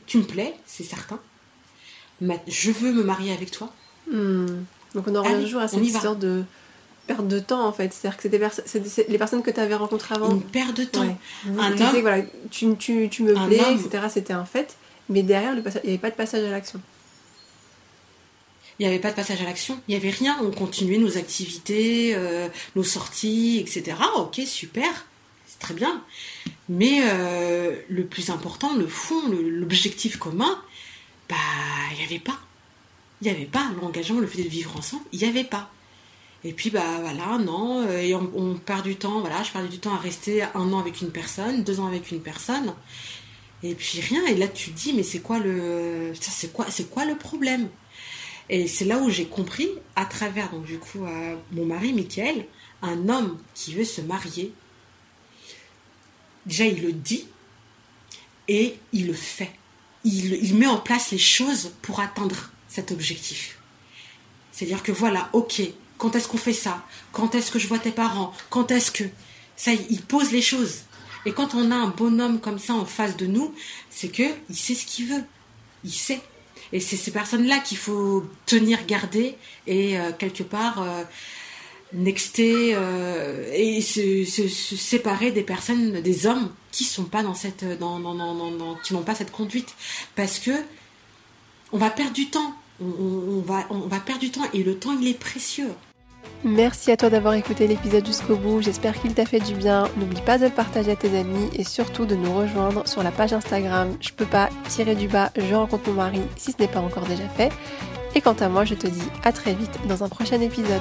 [0.07, 1.19] Tu me plais, c'est certain
[2.49, 3.73] je veux me marier avec toi.
[4.11, 4.47] Hmm.
[4.95, 6.43] Donc on en revient toujours à cette histoire de
[7.07, 7.93] perte de temps en fait.
[7.93, 10.31] C'est-à-dire que c'était les personnes que tu avais rencontrées avant.
[10.31, 11.17] Une perte de temps.
[11.47, 14.05] Un homme, voilà, tu, tu, tu me plais, etc.
[14.09, 14.77] C'était un fait.
[15.09, 16.81] Mais derrière, il n'y avait pas de passage à l'action.
[18.79, 19.79] Il n'y avait pas de passage à l'action.
[19.89, 20.39] Il n'y avait rien.
[20.43, 23.97] On continuait nos activités, euh, nos sorties, etc.
[24.17, 24.89] Ok, super.
[25.47, 26.03] C'est très bien.
[26.69, 30.63] Mais euh, le plus important, le fond, l'objectif commun,
[31.31, 31.37] bah,
[31.93, 32.39] il n'y avait pas.
[33.23, 35.71] Il n'y avait pas l'engagement, le fait de vivre ensemble, il n'y avait pas.
[36.43, 39.79] Et puis, bah voilà, non, euh, et on, perd du temps, voilà, je perds du
[39.79, 42.75] temps à rester un an avec une personne, deux ans avec une personne,
[43.63, 46.13] et puis rien, et là tu te dis, mais c'est quoi le.
[46.19, 47.69] C'est quoi, quoi le problème?
[48.49, 52.47] Et c'est là où j'ai compris, à travers, donc du coup, euh, mon mari, Michael,
[52.83, 54.53] un homme qui veut se marier,
[56.47, 57.27] déjà il le dit,
[58.49, 59.53] et il le fait
[60.05, 63.59] il, met en place les choses pour atteindre cet objectif.
[64.53, 65.63] C'est-à-dire que voilà, ok,
[65.99, 66.85] quand est-ce qu'on fait ça?
[67.13, 68.33] Quand est-ce que je vois tes parents?
[68.49, 69.05] Quand est-ce que...
[69.57, 70.85] Ça, il pose les choses.
[71.27, 73.55] Et quand on a un bonhomme comme ça en face de nous,
[73.91, 75.25] c'est que il sait ce qu'il veut.
[75.85, 76.21] Il sait.
[76.73, 79.37] Et c'est ces personnes-là qu'il faut tenir, garder
[79.67, 81.03] et euh, quelque part euh,
[81.93, 87.99] nexter euh, et se, séparer des personnes, des hommes qui sont pas dans cette, dans,
[87.99, 89.75] dans, qui n'ont pas cette conduite,
[90.17, 90.53] parce que
[91.73, 94.97] on va perdre du temps, on, va, on va perdre du temps et le temps
[95.01, 95.71] il est précieux.
[96.43, 99.89] Merci à toi d'avoir écouté l'épisode jusqu'au bout, j'espère qu'il t'a fait du bien.
[99.99, 103.11] N'oublie pas de le partager à tes amis et surtout de nous rejoindre sur la
[103.11, 106.69] page Instagram Je peux pas tirer du bas, je rencontre mon mari si ce n'est
[106.69, 107.53] pas encore déjà fait.
[108.15, 110.81] Et quant à moi, je te dis à très vite dans un prochain épisode.